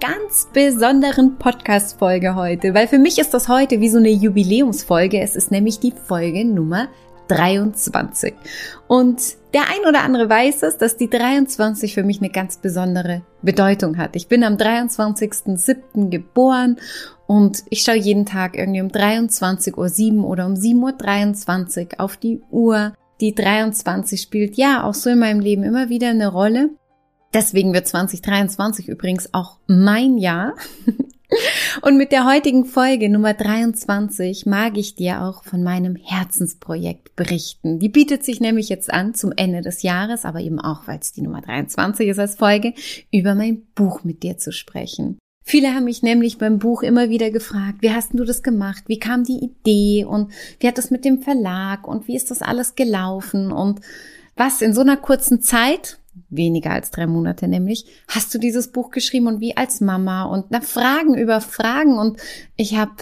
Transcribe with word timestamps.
ganz 0.00 0.48
besonderen 0.52 1.36
Podcast-Folge 1.38 2.34
heute, 2.34 2.74
weil 2.74 2.88
für 2.88 2.98
mich 2.98 3.18
ist 3.18 3.32
das 3.32 3.48
heute 3.48 3.80
wie 3.80 3.88
so 3.88 3.98
eine 3.98 4.10
Jubiläumsfolge. 4.10 5.20
Es 5.20 5.36
ist 5.36 5.50
nämlich 5.50 5.78
die 5.78 5.92
Folge 5.92 6.44
Nummer 6.44 6.88
23. 7.28 8.34
Und 8.88 9.36
der 9.54 9.62
ein 9.62 9.88
oder 9.88 10.02
andere 10.02 10.28
weiß 10.28 10.62
es, 10.64 10.76
dass 10.76 10.96
die 10.96 11.08
23 11.08 11.94
für 11.94 12.02
mich 12.02 12.18
eine 12.18 12.30
ganz 12.30 12.58
besondere 12.58 13.22
Bedeutung 13.42 13.96
hat. 13.96 14.16
Ich 14.16 14.28
bin 14.28 14.44
am 14.44 14.56
23.07. 14.56 16.10
geboren 16.10 16.76
und 17.26 17.64
ich 17.70 17.82
schaue 17.82 17.96
jeden 17.96 18.26
Tag 18.26 18.56
irgendwie 18.56 18.82
um 18.82 18.88
23.07 18.88 20.18
Uhr 20.18 20.28
oder 20.28 20.46
um 20.46 20.54
7.23 20.54 21.94
Uhr 21.94 22.00
auf 22.00 22.16
die 22.16 22.40
Uhr. 22.50 22.92
Die 23.20 23.34
23 23.34 24.20
spielt 24.20 24.56
ja 24.56 24.84
auch 24.84 24.94
so 24.94 25.10
in 25.10 25.18
meinem 25.18 25.40
Leben 25.40 25.62
immer 25.62 25.88
wieder 25.88 26.10
eine 26.10 26.28
Rolle. 26.28 26.70
Deswegen 27.34 27.72
wird 27.72 27.86
2023 27.86 28.88
übrigens 28.88 29.34
auch 29.34 29.58
mein 29.66 30.18
Jahr. 30.18 30.54
Und 31.82 31.96
mit 31.96 32.12
der 32.12 32.24
heutigen 32.24 32.64
Folge 32.64 33.08
Nummer 33.08 33.34
23 33.34 34.46
mag 34.46 34.78
ich 34.78 34.94
dir 34.94 35.22
auch 35.22 35.44
von 35.44 35.62
meinem 35.62 35.96
Herzensprojekt 35.96 37.16
berichten. 37.16 37.78
Die 37.78 37.88
bietet 37.88 38.24
sich 38.24 38.40
nämlich 38.40 38.68
jetzt 38.68 38.92
an 38.92 39.14
zum 39.14 39.32
Ende 39.36 39.60
des 39.60 39.82
Jahres, 39.82 40.24
aber 40.24 40.40
eben 40.40 40.60
auch, 40.60 40.86
weil 40.86 41.00
es 41.00 41.12
die 41.12 41.22
Nummer 41.22 41.40
23 41.40 42.08
ist 42.08 42.18
als 42.18 42.36
Folge, 42.36 42.74
über 43.12 43.34
mein 43.34 43.62
Buch 43.74 44.04
mit 44.04 44.22
dir 44.22 44.38
zu 44.38 44.52
sprechen. 44.52 45.18
Viele 45.48 45.74
haben 45.74 45.84
mich 45.84 46.02
nämlich 46.02 46.38
beim 46.38 46.58
Buch 46.58 46.82
immer 46.82 47.08
wieder 47.08 47.30
gefragt, 47.30 47.78
wie 47.80 47.92
hast 47.92 48.12
du 48.14 48.24
das 48.24 48.42
gemacht? 48.42 48.84
Wie 48.88 48.98
kam 48.98 49.22
die 49.22 49.44
Idee? 49.44 50.04
Und 50.04 50.32
wie 50.58 50.66
hat 50.66 50.76
das 50.76 50.90
mit 50.90 51.04
dem 51.04 51.22
Verlag? 51.22 51.86
Und 51.86 52.08
wie 52.08 52.16
ist 52.16 52.32
das 52.32 52.42
alles 52.42 52.74
gelaufen? 52.74 53.52
Und 53.52 53.80
was 54.34 54.60
in 54.60 54.74
so 54.74 54.80
einer 54.80 54.96
kurzen 54.96 55.40
Zeit, 55.40 55.98
weniger 56.28 56.70
als 56.70 56.90
drei 56.90 57.06
Monate 57.06 57.48
nämlich, 57.48 57.86
hast 58.08 58.34
du 58.34 58.38
dieses 58.38 58.72
Buch 58.72 58.90
geschrieben 58.90 59.26
und 59.26 59.40
wie 59.40 59.56
als 59.56 59.80
Mama? 59.80 60.24
Und 60.24 60.50
nach 60.50 60.62
Fragen 60.62 61.14
über 61.16 61.40
Fragen. 61.40 61.98
Und 61.98 62.18
ich 62.56 62.76
habe 62.76 62.92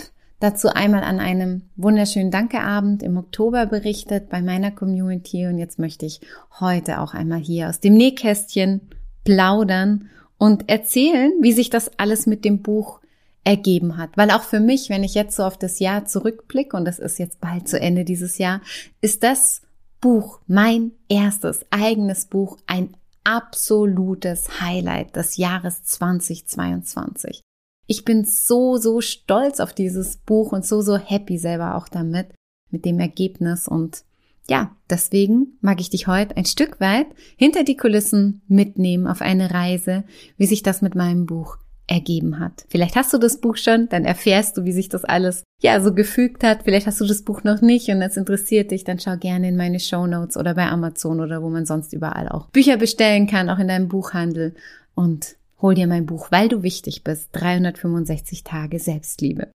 dazu 0.41 0.69
einmal 0.69 1.03
an 1.03 1.21
einem 1.21 1.63
wunderschönen 1.77 2.31
Dankeabend 2.31 3.03
im 3.03 3.17
Oktober 3.17 3.67
berichtet 3.67 4.29
bei 4.29 4.43
meiner 4.43 4.71
Community. 4.71 5.47
Und 5.47 5.59
jetzt 5.59 5.79
möchte 5.79 6.07
ich 6.07 6.21
heute 6.61 7.01
auch 7.01 7.15
einmal 7.15 7.41
hier 7.41 7.69
aus 7.69 7.81
dem 7.81 7.95
Nähkästchen 7.95 8.83
plaudern 9.25 10.11
und 10.37 10.69
erzählen, 10.69 11.33
wie 11.41 11.53
sich 11.53 11.71
das 11.71 11.99
alles 11.99 12.27
mit 12.27 12.45
dem 12.45 12.63
Buch 12.63 13.01
ergeben 13.45 13.97
hat. 13.97 14.17
Weil 14.17 14.31
auch 14.31 14.43
für 14.43 14.61
mich, 14.61 14.91
wenn 14.91 15.05
ich 15.05 15.15
jetzt 15.15 15.37
so 15.37 15.45
auf 15.45 15.57
das 15.57 15.79
Jahr 15.79 16.07
zurückblicke, 16.07 16.77
und 16.77 16.85
das 16.85 16.99
ist 16.99 17.19
jetzt 17.19 17.41
bald 17.41 17.69
zu 17.69 17.79
Ende 17.79 18.05
dieses 18.05 18.39
Jahr, 18.39 18.61
ist 19.01 19.23
das 19.23 19.63
Buch, 20.01 20.41
mein 20.47 20.93
erstes 21.09 21.65
eigenes 21.71 22.27
Buch, 22.27 22.59
ein 22.67 22.95
absolutes 23.25 24.61
Highlight 24.61 25.17
des 25.17 25.37
Jahres 25.37 25.83
2022. 25.83 27.41
Ich 27.87 28.05
bin 28.05 28.25
so, 28.25 28.77
so 28.77 29.01
stolz 29.01 29.61
auf 29.61 29.73
dieses 29.73 30.17
Buch 30.19 30.53
und 30.53 30.65
so, 30.65 30.81
so 30.81 30.97
happy 30.97 31.39
selber 31.39 31.75
auch 31.75 31.89
damit, 31.89 32.29
mit 32.71 32.85
dem 32.85 33.01
Ergebnis 33.01 33.69
und 33.69 34.05
ja, 34.49 34.77
deswegen 34.91 35.59
mag 35.63 35.81
ich 35.81 35.89
dich 35.89 36.07
heute 36.07 36.37
ein 36.37 36.45
Stück 36.45 36.79
weit 36.81 37.07
hinter 37.37 37.65
die 37.65 37.77
Kulissen 37.77 38.43
mitnehmen 38.47 39.07
auf 39.07 39.23
eine 39.23 39.53
Reise, 39.53 40.05
wie 40.37 40.47
sich 40.47 40.63
das 40.63 40.83
mit 40.83 40.95
meinem 40.95 41.25
Buch 41.25 41.57
ergeben 41.87 42.39
hat. 42.39 42.65
Vielleicht 42.69 42.97
hast 42.97 43.13
du 43.13 43.19
das 43.19 43.41
Buch 43.41 43.57
schon, 43.57 43.89
dann 43.89 44.05
erfährst 44.05 44.57
du, 44.57 44.65
wie 44.65 44.73
sich 44.73 44.89
das 44.89 45.05
alles 45.05 45.45
ja 45.61 45.81
so 45.81 45.93
gefügt 45.93 46.43
hat. 46.43 46.63
Vielleicht 46.65 46.87
hast 46.87 47.01
du 47.01 47.07
das 47.07 47.23
Buch 47.23 47.45
noch 47.45 47.61
nicht 47.61 47.89
und 47.89 48.01
es 48.01 48.17
interessiert 48.17 48.71
dich, 48.71 48.85
dann 48.85 48.99
schau 48.99 49.17
gerne 49.17 49.49
in 49.49 49.57
meine 49.57 49.81
Show 49.81 50.07
Notes 50.07 50.37
oder 50.37 50.55
bei 50.55 50.67
Amazon 50.67 51.21
oder 51.21 51.43
wo 51.43 51.51
man 51.51 51.67
sonst 51.67 51.93
überall 51.93 52.29
auch 52.29 52.49
Bücher 52.49 52.77
bestellen 52.77 53.27
kann, 53.27 53.51
auch 53.51 53.59
in 53.59 53.69
deinem 53.69 53.89
Buchhandel 53.89 54.55
und 54.95 55.37
hol 55.61 55.75
dir 55.75 55.87
mein 55.87 56.07
Buch, 56.07 56.29
weil 56.31 56.49
du 56.49 56.63
wichtig 56.63 57.05
bist. 57.05 57.29
365 57.33 58.45
Tage 58.45 58.79
Selbstliebe. 58.79 59.49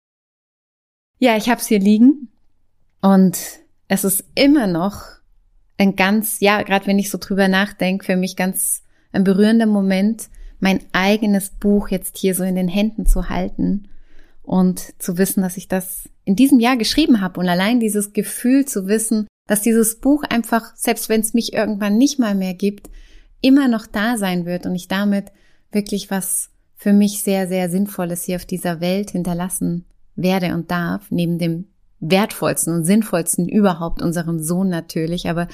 Ja, 1.17 1.35
ich 1.35 1.49
hab's 1.49 1.67
hier 1.67 1.79
liegen 1.79 2.29
und 3.01 3.37
es 3.87 4.03
ist 4.03 4.23
immer 4.35 4.67
noch 4.67 5.03
ein 5.77 5.95
ganz, 5.95 6.39
ja, 6.41 6.61
gerade 6.61 6.85
wenn 6.85 6.99
ich 6.99 7.09
so 7.09 7.17
drüber 7.17 7.47
nachdenke, 7.47 8.05
für 8.05 8.15
mich 8.17 8.35
ganz 8.35 8.83
ein 9.11 9.23
berührender 9.23 9.65
Moment, 9.65 10.29
mein 10.59 10.81
eigenes 10.91 11.49
Buch 11.49 11.89
jetzt 11.89 12.17
hier 12.17 12.35
so 12.35 12.43
in 12.43 12.55
den 12.55 12.67
Händen 12.67 13.05
zu 13.05 13.29
halten 13.29 13.87
und 14.43 14.93
zu 15.01 15.17
wissen, 15.17 15.41
dass 15.41 15.57
ich 15.57 15.67
das 15.67 16.09
in 16.25 16.35
diesem 16.35 16.59
Jahr 16.59 16.77
geschrieben 16.77 17.21
habe. 17.21 17.39
Und 17.39 17.47
allein 17.47 17.79
dieses 17.79 18.13
Gefühl 18.13 18.65
zu 18.65 18.87
wissen, 18.87 19.27
dass 19.47 19.61
dieses 19.61 19.99
Buch 19.99 20.23
einfach, 20.23 20.75
selbst 20.75 21.09
wenn 21.09 21.21
es 21.21 21.33
mich 21.33 21.53
irgendwann 21.53 21.97
nicht 21.97 22.19
mal 22.19 22.35
mehr 22.35 22.53
gibt, 22.53 22.89
immer 23.41 23.67
noch 23.67 23.87
da 23.87 24.17
sein 24.17 24.45
wird 24.45 24.65
und 24.65 24.75
ich 24.75 24.87
damit 24.87 25.31
wirklich 25.71 26.11
was 26.11 26.49
für 26.75 26.93
mich 26.93 27.23
sehr, 27.23 27.47
sehr 27.47 27.69
Sinnvolles 27.69 28.23
hier 28.23 28.37
auf 28.37 28.45
dieser 28.45 28.79
Welt 28.81 29.11
hinterlassen 29.11 29.85
werde 30.15 30.53
und 30.53 30.71
darf, 30.71 31.09
neben 31.09 31.37
dem 31.37 31.65
wertvollsten 31.99 32.73
und 32.73 32.85
sinnvollsten 32.85 33.47
überhaupt, 33.49 34.01
unserem 34.01 34.39
Sohn 34.39 34.69
natürlich, 34.69 35.29
aber 35.29 35.47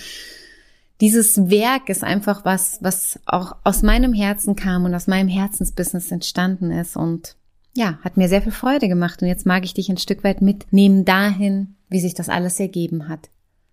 dieses 1.01 1.49
Werk 1.49 1.89
ist 1.89 2.03
einfach 2.03 2.45
was, 2.45 2.77
was 2.81 3.19
auch 3.25 3.57
aus 3.63 3.81
meinem 3.81 4.13
Herzen 4.13 4.55
kam 4.55 4.85
und 4.85 4.95
aus 4.95 5.07
meinem 5.07 5.27
Herzensbusiness 5.27 6.11
entstanden 6.11 6.71
ist 6.71 6.95
und 6.95 7.35
ja, 7.75 7.99
hat 8.03 8.15
mir 8.15 8.29
sehr 8.29 8.41
viel 8.41 8.53
Freude 8.53 8.87
gemacht 8.87 9.21
und 9.21 9.27
jetzt 9.27 9.45
mag 9.45 9.65
ich 9.65 9.73
dich 9.73 9.89
ein 9.89 9.97
Stück 9.97 10.23
weit 10.23 10.41
mitnehmen 10.41 11.03
dahin, 11.03 11.75
wie 11.89 11.99
sich 11.99 12.13
das 12.13 12.29
alles 12.29 12.59
ergeben 12.59 13.09
hat. 13.09 13.29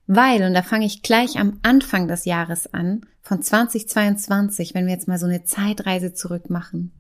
Weil, 0.09 0.43
und 0.43 0.55
da 0.55 0.63
fange 0.63 0.85
ich 0.85 1.03
gleich 1.03 1.39
am 1.39 1.61
Anfang 1.63 2.09
des 2.09 2.25
Jahres 2.25 2.73
an, 2.75 3.07
von 3.21 3.41
2022, 3.41 4.75
wenn 4.75 4.87
wir 4.87 4.93
jetzt 4.93 5.07
mal 5.07 5.19
so 5.19 5.27
eine 5.27 5.45
Zeitreise 5.45 6.13
zurück 6.13 6.51
machen, 6.51 6.91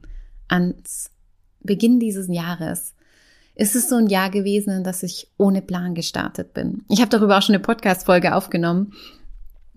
ans 0.46 1.10
Beginn 1.60 1.98
dieses 1.98 2.28
Jahres, 2.28 2.94
ist 3.56 3.74
es 3.74 3.88
so 3.88 3.96
ein 3.96 4.06
Jahr 4.06 4.30
gewesen, 4.30 4.70
in 4.70 4.84
das 4.84 5.02
ich 5.02 5.28
ohne 5.36 5.60
Plan 5.60 5.94
gestartet 5.94 6.54
bin. 6.54 6.84
Ich 6.88 7.00
habe 7.00 7.10
darüber 7.10 7.36
auch 7.36 7.42
schon 7.42 7.56
eine 7.56 7.62
Podcast-Folge 7.62 8.34
aufgenommen 8.34 8.92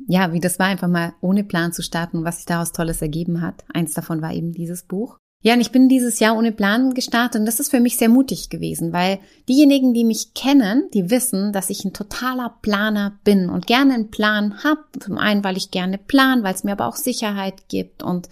ja, 0.07 0.33
wie 0.33 0.39
das 0.39 0.59
war, 0.59 0.67
einfach 0.67 0.87
mal 0.87 1.13
ohne 1.21 1.43
Plan 1.43 1.71
zu 1.71 1.81
starten 1.81 2.17
und 2.17 2.25
was 2.25 2.37
sich 2.37 2.45
daraus 2.45 2.71
Tolles 2.71 3.01
ergeben 3.01 3.41
hat. 3.41 3.63
Eins 3.73 3.93
davon 3.93 4.21
war 4.21 4.33
eben 4.33 4.51
dieses 4.51 4.83
Buch. 4.83 5.17
Ja, 5.45 5.53
und 5.53 5.61
ich 5.61 5.71
bin 5.71 5.89
dieses 5.89 6.19
Jahr 6.19 6.35
ohne 6.35 6.51
Plan 6.51 6.95
gestartet 6.95 7.39
und 7.39 7.45
das 7.45 7.59
ist 7.59 7.69
für 7.69 7.79
mich 7.79 7.97
sehr 7.97 8.09
mutig 8.09 8.49
gewesen, 8.49 8.93
weil 8.93 9.19
diejenigen, 9.47 9.93
die 9.93 10.03
mich 10.03 10.33
kennen, 10.33 10.89
die 10.95 11.11
wissen, 11.11 11.53
dass 11.53 11.69
ich 11.69 11.85
ein 11.85 11.93
totaler 11.93 12.55
Planer 12.63 13.19
bin 13.23 13.49
und 13.49 13.67
gerne 13.67 13.93
einen 13.93 14.09
Plan 14.09 14.63
habe. 14.63 14.81
Zum 14.99 15.19
einen, 15.19 15.43
weil 15.43 15.55
ich 15.55 15.69
gerne 15.69 15.99
plan, 15.99 16.41
weil 16.41 16.55
es 16.55 16.63
mir 16.63 16.71
aber 16.71 16.87
auch 16.87 16.95
Sicherheit 16.95 17.69
gibt. 17.69 18.01
Und 18.01 18.27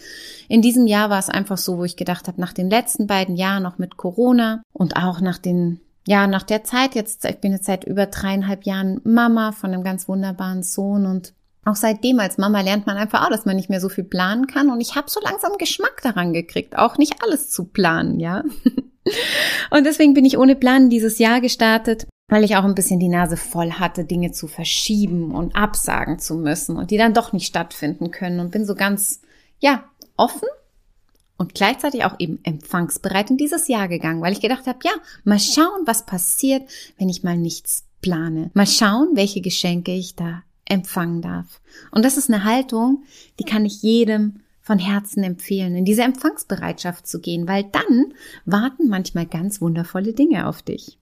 in 0.47 0.63
diesem 0.63 0.87
Jahr 0.87 1.11
war 1.11 1.19
es 1.19 1.29
einfach 1.29 1.59
so, 1.59 1.77
wo 1.77 1.83
ich 1.83 1.97
gedacht 1.97 2.27
habe, 2.27 2.41
nach 2.41 2.51
den 2.51 2.71
letzten 2.71 3.05
beiden 3.05 3.35
Jahren 3.35 3.61
noch 3.61 3.77
mit 3.77 3.95
Corona 3.95 4.63
und 4.73 4.95
auch 4.95 5.21
nach 5.21 5.37
den 5.37 5.81
ja, 6.05 6.27
nach 6.27 6.43
der 6.43 6.63
Zeit 6.65 6.95
jetzt, 6.95 7.23
ich 7.23 7.37
bin 7.37 7.53
jetzt 7.53 7.65
seit 7.65 7.85
über 7.85 8.07
dreieinhalb 8.07 8.65
Jahren 8.65 8.99
Mama 9.05 9.53
von 9.53 9.71
einem 9.71 9.83
ganz 9.83 10.09
wunderbaren 10.09 10.61
Sohn 10.61 11.05
und 11.05 11.33
auch 11.65 11.75
seitdem 11.75 12.19
als 12.19 12.37
Mama 12.37 12.61
lernt 12.61 12.87
man 12.87 12.97
einfach 12.97 13.25
auch, 13.25 13.29
dass 13.29 13.45
man 13.45 13.55
nicht 13.55 13.69
mehr 13.69 13.79
so 13.79 13.89
viel 13.89 14.03
planen 14.03 14.47
kann. 14.47 14.69
Und 14.69 14.81
ich 14.81 14.95
habe 14.95 15.09
so 15.09 15.19
langsam 15.21 15.57
Geschmack 15.57 16.01
daran 16.01 16.33
gekriegt, 16.33 16.77
auch 16.77 16.97
nicht 16.97 17.23
alles 17.23 17.49
zu 17.49 17.65
planen, 17.65 18.19
ja. 18.19 18.43
Und 19.69 19.85
deswegen 19.85 20.13
bin 20.13 20.25
ich 20.25 20.37
ohne 20.37 20.55
Plan 20.55 20.89
dieses 20.89 21.19
Jahr 21.19 21.41
gestartet, 21.41 22.07
weil 22.29 22.43
ich 22.43 22.55
auch 22.55 22.63
ein 22.63 22.75
bisschen 22.75 22.99
die 22.99 23.09
Nase 23.09 23.37
voll 23.37 23.73
hatte, 23.73 24.05
Dinge 24.05 24.31
zu 24.31 24.47
verschieben 24.47 25.31
und 25.31 25.55
absagen 25.55 26.19
zu 26.19 26.35
müssen 26.35 26.77
und 26.77 26.89
die 26.89 26.97
dann 26.97 27.13
doch 27.13 27.33
nicht 27.33 27.47
stattfinden 27.47 28.11
können. 28.11 28.39
Und 28.39 28.51
bin 28.51 28.65
so 28.65 28.75
ganz, 28.75 29.21
ja, 29.59 29.83
offen 30.15 30.47
und 31.37 31.53
gleichzeitig 31.53 32.05
auch 32.05 32.15
eben 32.19 32.39
empfangsbereit 32.43 33.29
in 33.29 33.37
dieses 33.37 33.67
Jahr 33.67 33.87
gegangen, 33.87 34.21
weil 34.21 34.33
ich 34.33 34.41
gedacht 34.41 34.67
habe, 34.67 34.79
ja, 34.83 34.91
mal 35.25 35.39
schauen, 35.39 35.85
was 35.85 36.05
passiert, 36.05 36.63
wenn 36.97 37.09
ich 37.09 37.23
mal 37.23 37.37
nichts 37.37 37.85
plane. 38.01 38.51
Mal 38.53 38.67
schauen, 38.67 39.11
welche 39.15 39.41
Geschenke 39.41 39.91
ich 39.91 40.15
da 40.15 40.43
empfangen 40.65 41.21
darf. 41.21 41.61
Und 41.91 42.05
das 42.05 42.17
ist 42.17 42.29
eine 42.29 42.43
Haltung, 42.43 43.03
die 43.39 43.43
kann 43.43 43.65
ich 43.65 43.81
jedem 43.81 44.41
von 44.61 44.79
Herzen 44.79 45.23
empfehlen, 45.23 45.75
in 45.75 45.85
diese 45.85 46.03
Empfangsbereitschaft 46.03 47.05
zu 47.05 47.19
gehen, 47.19 47.47
weil 47.47 47.65
dann 47.65 48.13
warten 48.45 48.87
manchmal 48.87 49.25
ganz 49.25 49.59
wundervolle 49.61 50.13
Dinge 50.13 50.47
auf 50.47 50.61
dich. 50.61 50.97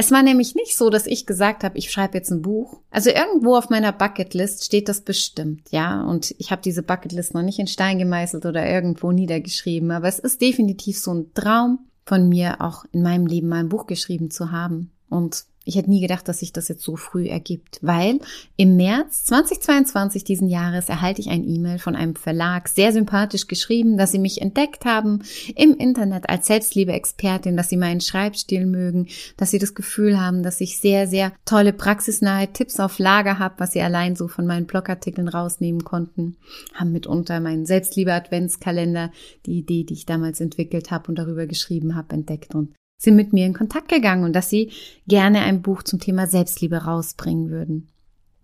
Es 0.00 0.12
war 0.12 0.22
nämlich 0.22 0.54
nicht 0.54 0.76
so, 0.76 0.90
dass 0.90 1.08
ich 1.08 1.26
gesagt 1.26 1.64
habe, 1.64 1.76
ich 1.76 1.90
schreibe 1.90 2.16
jetzt 2.16 2.30
ein 2.30 2.40
Buch. 2.40 2.78
Also 2.88 3.10
irgendwo 3.10 3.56
auf 3.56 3.68
meiner 3.68 3.90
Bucketlist 3.90 4.64
steht 4.64 4.88
das 4.88 5.00
bestimmt, 5.00 5.72
ja. 5.72 6.04
Und 6.04 6.36
ich 6.38 6.52
habe 6.52 6.62
diese 6.62 6.84
Bucketlist 6.84 7.34
noch 7.34 7.42
nicht 7.42 7.58
in 7.58 7.66
Stein 7.66 7.98
gemeißelt 7.98 8.46
oder 8.46 8.64
irgendwo 8.64 9.10
niedergeschrieben, 9.10 9.90
aber 9.90 10.06
es 10.06 10.20
ist 10.20 10.40
definitiv 10.40 11.00
so 11.00 11.12
ein 11.12 11.34
Traum 11.34 11.80
von 12.06 12.28
mir, 12.28 12.60
auch 12.60 12.84
in 12.92 13.02
meinem 13.02 13.26
Leben 13.26 13.48
mal 13.48 13.58
ein 13.58 13.70
Buch 13.70 13.88
geschrieben 13.88 14.30
zu 14.30 14.52
haben. 14.52 14.92
Und 15.10 15.46
ich 15.68 15.76
hätte 15.76 15.90
nie 15.90 16.00
gedacht, 16.00 16.26
dass 16.26 16.38
sich 16.38 16.54
das 16.54 16.68
jetzt 16.68 16.82
so 16.82 16.96
früh 16.96 17.26
ergibt, 17.26 17.78
weil 17.82 18.20
im 18.56 18.76
März 18.76 19.24
2022 19.24 20.24
diesen 20.24 20.48
Jahres 20.48 20.88
erhalte 20.88 21.20
ich 21.20 21.28
ein 21.28 21.46
E-Mail 21.46 21.78
von 21.78 21.94
einem 21.94 22.16
Verlag, 22.16 22.68
sehr 22.68 22.90
sympathisch 22.90 23.48
geschrieben, 23.48 23.98
dass 23.98 24.10
sie 24.10 24.18
mich 24.18 24.40
entdeckt 24.40 24.86
haben 24.86 25.22
im 25.54 25.74
Internet 25.74 26.30
als 26.30 26.46
Selbstliebe-Expertin, 26.46 27.54
dass 27.54 27.68
sie 27.68 27.76
meinen 27.76 28.00
Schreibstil 28.00 28.64
mögen, 28.64 29.08
dass 29.36 29.50
sie 29.50 29.58
das 29.58 29.74
Gefühl 29.74 30.18
haben, 30.18 30.42
dass 30.42 30.62
ich 30.62 30.80
sehr, 30.80 31.06
sehr 31.06 31.32
tolle 31.44 31.74
praxisnahe 31.74 32.50
Tipps 32.50 32.80
auf 32.80 32.98
Lager 32.98 33.38
habe, 33.38 33.56
was 33.58 33.72
sie 33.72 33.82
allein 33.82 34.16
so 34.16 34.26
von 34.26 34.46
meinen 34.46 34.66
Blogartikeln 34.66 35.28
rausnehmen 35.28 35.84
konnten, 35.84 36.38
haben 36.72 36.92
mitunter 36.92 37.40
meinen 37.40 37.66
Selbstliebe-Adventskalender, 37.66 39.12
die 39.44 39.58
Idee, 39.58 39.84
die 39.84 39.94
ich 39.94 40.06
damals 40.06 40.40
entwickelt 40.40 40.90
habe 40.90 41.08
und 41.08 41.18
darüber 41.18 41.46
geschrieben 41.46 41.94
habe, 41.94 42.14
entdeckt 42.14 42.54
und 42.54 42.74
sind 42.98 43.16
mit 43.16 43.32
mir 43.32 43.46
in 43.46 43.54
Kontakt 43.54 43.88
gegangen 43.88 44.24
und 44.24 44.32
dass 44.32 44.50
sie 44.50 44.72
gerne 45.06 45.40
ein 45.40 45.62
Buch 45.62 45.82
zum 45.82 46.00
Thema 46.00 46.26
Selbstliebe 46.26 46.84
rausbringen 46.84 47.48
würden. 47.48 47.88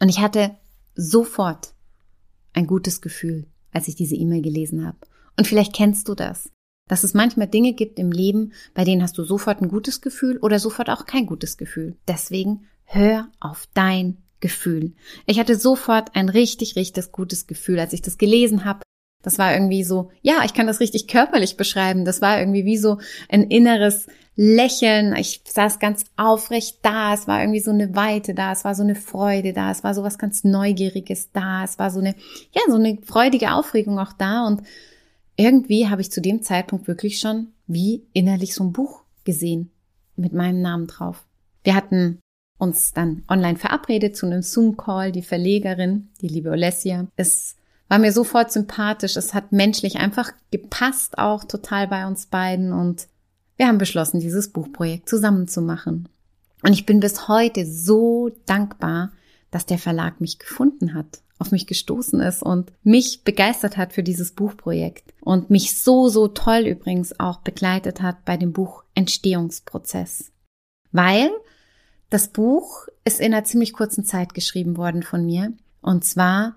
Und 0.01 0.09
ich 0.09 0.21
hatte 0.21 0.53
sofort 0.95 1.75
ein 2.53 2.67
gutes 2.67 3.01
Gefühl, 3.01 3.47
als 3.73 3.89
ich 3.89 3.97
diese 3.97 4.15
E-Mail 4.15 4.43
gelesen 4.43 4.87
habe. 4.87 4.99
Und 5.37 5.47
vielleicht 5.47 5.75
kennst 5.75 6.09
du 6.09 6.15
das, 6.15 6.51
dass 6.89 7.03
es 7.03 7.15
manchmal 7.15 7.49
Dinge 7.49 7.73
gibt 7.73 7.99
im 7.99 8.13
Leben, 8.13 8.53
bei 8.75 8.85
denen 8.85 9.03
hast 9.03 9.19
du 9.19 9.25
sofort 9.25 9.61
ein 9.61 9.69
gutes 9.69 10.01
Gefühl 10.01 10.39
oder 10.39 10.59
sofort 10.59 10.89
auch 10.89 11.07
kein 11.07 11.27
gutes 11.27 11.57
Gefühl. 11.57 11.97
Deswegen 12.07 12.67
hör 12.85 13.29
auf 13.41 13.69
dein 13.75 14.19
Gefühl. 14.41 14.93
Ich 15.27 15.39
hatte 15.39 15.57
sofort 15.59 16.15
ein 16.15 16.29
richtig, 16.29 16.77
richtig 16.77 17.11
gutes 17.11 17.47
Gefühl, 17.47 17.81
als 17.81 17.93
ich 17.93 18.03
das 18.03 18.19
gelesen 18.19 18.65
habe. 18.65 18.83
Das 19.25 19.39
war 19.39 19.53
irgendwie 19.53 19.85
so, 19.85 20.11
ja, 20.23 20.43
ich 20.45 20.55
kann 20.55 20.67
das 20.67 20.81
richtig 20.81 21.09
körperlich 21.09 21.57
beschreiben. 21.57 22.05
Das 22.05 22.21
war 22.21 22.39
irgendwie 22.39 22.65
wie 22.65 22.77
so 22.77 22.99
ein 23.29 23.45
inneres 23.45 24.07
Lächeln. 24.37 25.15
Ich 25.17 25.43
saß 25.47 25.79
ganz 25.79 26.05
aufrecht 26.17 26.79
da. 26.83 27.15
Es 27.15 27.27
war 27.27 27.41
irgendwie 27.41 27.61
so 27.61 27.71
eine 27.71 27.95
Weite 27.95 28.35
da. 28.35 28.53
Es 28.53 28.65
war 28.65 28.75
so 28.75 28.83
eine 28.83 28.95
Freude 28.95 29.53
da. 29.53 29.71
Es 29.71 29.85
war 29.85 29.95
so 29.95 30.03
was 30.03 30.19
ganz 30.19 30.45
Neugieriges 30.45 31.31
da. 31.33 31.65
Es 31.65 31.79
war 31.79 31.91
so 31.91 32.01
eine, 32.01 32.15
ja, 32.53 32.63
so 32.69 32.77
eine 32.77 32.99
freudige 33.03 33.53
Aufregung 33.53 33.99
auch 33.99 34.13
da. 34.13 34.47
Und 34.47 34.63
irgendwie 35.37 35.89
habe 35.89 36.01
ich 36.01 36.11
zu 36.11 36.21
dem 36.21 36.43
Zeitpunkt 36.43 36.87
wirklich 36.89 37.19
schon 37.19 37.49
wie 37.67 38.05
innerlich 38.13 38.55
so 38.55 38.65
ein 38.65 38.73
Buch 38.73 39.03
gesehen 39.25 39.71
mit 40.17 40.33
meinem 40.33 40.61
Namen 40.61 40.87
drauf. 40.87 41.25
Wir 41.63 41.75
hatten 41.75 42.19
uns 42.59 42.93
dann 42.93 43.23
online 43.29 43.59
verabredet 43.59 44.17
zu 44.17 44.27
einem 44.27 44.43
Zoom-Call. 44.43 45.13
Die 45.13 45.23
Verlegerin, 45.23 46.09
die 46.21 46.29
liebe 46.29 46.51
Olesja, 46.51 47.07
es 47.17 47.57
war 47.89 47.99
mir 47.99 48.13
sofort 48.13 48.53
sympathisch. 48.53 49.17
Es 49.17 49.35
hat 49.35 49.53
menschlich 49.53 49.97
einfach 49.97 50.33
gepasst 50.51 51.19
auch 51.19 51.45
total 51.45 51.89
bei 51.89 52.07
uns 52.07 52.27
beiden 52.27 52.73
und 52.73 53.09
wir 53.57 53.69
haben 53.69 53.79
beschlossen, 53.79 54.21
dieses 54.21 54.49
Buchprojekt 54.49 55.09
zusammen 55.09 55.47
zu 55.49 55.63
machen. 55.63 56.09
Und 56.63 56.73
ich 56.73 56.87
bin 56.87 57.01
bis 57.01 57.29
heute 57.29 57.67
so 57.67 58.31
dankbar, 58.47 59.13
dass 59.51 59.67
der 59.67 59.79
Verlag 59.79 60.21
mich 60.21 60.39
gefunden 60.39 60.95
hat, 60.95 61.21
auf 61.39 61.53
mich 61.53 61.67
gestoßen 61.67 62.21
ist 62.21 62.43
und 62.43 62.73
mich 62.83 63.23
begeistert 63.23 63.77
hat 63.77 63.93
für 63.93 64.03
dieses 64.03 64.33
Buchprojekt 64.33 65.15
und 65.21 65.51
mich 65.51 65.79
so, 65.79 66.09
so 66.09 66.27
toll 66.27 66.67
übrigens 66.67 67.21
auch 67.21 67.39
begleitet 67.41 68.01
hat 68.03 68.25
bei 68.25 68.37
dem 68.37 68.53
Buch 68.53 68.83
Entstehungsprozess. 68.95 70.33
Weil 70.91 71.31
das 72.11 72.29
Buch 72.29 72.89
ist 73.05 73.21
in 73.21 73.35
einer 73.35 73.45
ziemlich 73.45 73.73
kurzen 73.73 74.05
Zeit 74.05 74.35
geschrieben 74.35 74.77
worden 74.77 75.03
von 75.03 75.25
mir 75.25 75.53
und 75.83 76.05
zwar 76.05 76.57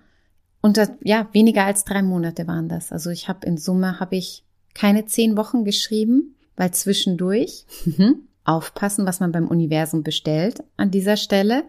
unter, 0.68 0.98
ja, 1.02 1.30
weniger 1.32 1.64
als 1.64 1.86
drei 1.86 2.02
Monate 2.02 2.46
waren 2.46 2.68
das. 2.68 2.92
Also 2.92 3.10
ich 3.10 3.30
habe 3.30 3.48
in 3.48 3.58
Summe 3.58 4.02
habe 4.02 4.18
ich 4.18 4.44
keine 4.74 5.06
zehn 5.06 5.38
Wochen 5.38 5.64
geschrieben, 5.64 6.36
weil 6.58 6.72
zwischendurch, 6.72 7.66
mhm, 7.86 8.28
aufpassen, 8.44 9.06
was 9.06 9.22
man 9.22 9.32
beim 9.32 9.48
Universum 9.48 10.04
bestellt, 10.04 10.64
an 10.76 10.92
dieser 10.92 11.16
Stelle 11.16 11.64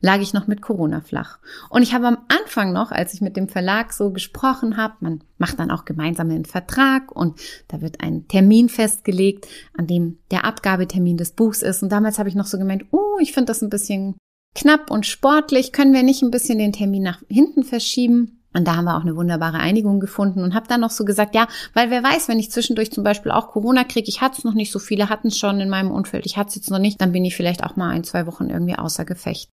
lag 0.00 0.20
ich 0.20 0.34
noch 0.34 0.46
mit 0.46 0.62
Corona 0.62 1.00
flach. 1.00 1.38
Und 1.68 1.82
ich 1.82 1.94
habe 1.94 2.06
am 2.06 2.18
Anfang 2.28 2.72
noch, 2.72 2.92
als 2.92 3.14
ich 3.14 3.20
mit 3.20 3.36
dem 3.36 3.48
Verlag 3.48 3.92
so 3.92 4.10
gesprochen 4.10 4.76
habe, 4.76 4.94
man 5.00 5.24
macht 5.38 5.58
dann 5.58 5.70
auch 5.70 5.84
gemeinsam 5.84 6.30
einen 6.30 6.44
Vertrag 6.44 7.10
und 7.10 7.40
da 7.68 7.80
wird 7.80 8.02
ein 8.02 8.28
Termin 8.28 8.68
festgelegt, 8.68 9.48
an 9.76 9.86
dem 9.86 10.18
der 10.30 10.44
Abgabetermin 10.44 11.16
des 11.16 11.32
Buchs 11.32 11.62
ist. 11.62 11.82
Und 11.82 11.90
damals 11.90 12.18
habe 12.18 12.28
ich 12.28 12.34
noch 12.34 12.46
so 12.46 12.58
gemeint, 12.58 12.84
oh, 12.92 13.18
ich 13.20 13.32
finde 13.32 13.46
das 13.46 13.62
ein 13.62 13.70
bisschen 13.70 14.16
knapp 14.54 14.90
und 14.90 15.06
sportlich, 15.06 15.72
können 15.72 15.92
wir 15.92 16.02
nicht 16.02 16.22
ein 16.22 16.30
bisschen 16.30 16.58
den 16.58 16.72
Termin 16.72 17.02
nach 17.02 17.22
hinten 17.28 17.64
verschieben? 17.64 18.33
Und 18.54 18.66
da 18.66 18.76
haben 18.76 18.84
wir 18.84 18.96
auch 18.96 19.02
eine 19.02 19.16
wunderbare 19.16 19.58
Einigung 19.58 20.00
gefunden 20.00 20.42
und 20.42 20.54
habe 20.54 20.68
dann 20.68 20.80
noch 20.80 20.90
so 20.90 21.04
gesagt, 21.04 21.34
ja, 21.34 21.48
weil 21.74 21.90
wer 21.90 22.02
weiß, 22.02 22.28
wenn 22.28 22.38
ich 22.38 22.52
zwischendurch 22.52 22.92
zum 22.92 23.02
Beispiel 23.02 23.32
auch 23.32 23.48
Corona 23.48 23.84
kriege, 23.84 24.08
ich 24.08 24.20
hatte 24.20 24.38
es 24.38 24.44
noch 24.44 24.54
nicht, 24.54 24.70
so 24.70 24.78
viele 24.78 25.08
hatten 25.08 25.28
es 25.28 25.38
schon 25.38 25.60
in 25.60 25.68
meinem 25.68 25.90
Umfeld, 25.90 26.24
ich 26.24 26.36
hatte 26.36 26.50
es 26.50 26.54
jetzt 26.54 26.70
noch 26.70 26.78
nicht, 26.78 27.00
dann 27.00 27.12
bin 27.12 27.24
ich 27.24 27.36
vielleicht 27.36 27.64
auch 27.64 27.76
mal 27.76 27.90
ein, 27.90 28.04
zwei 28.04 28.26
Wochen 28.26 28.48
irgendwie 28.48 28.78
außer 28.78 29.04
Gefecht. 29.04 29.50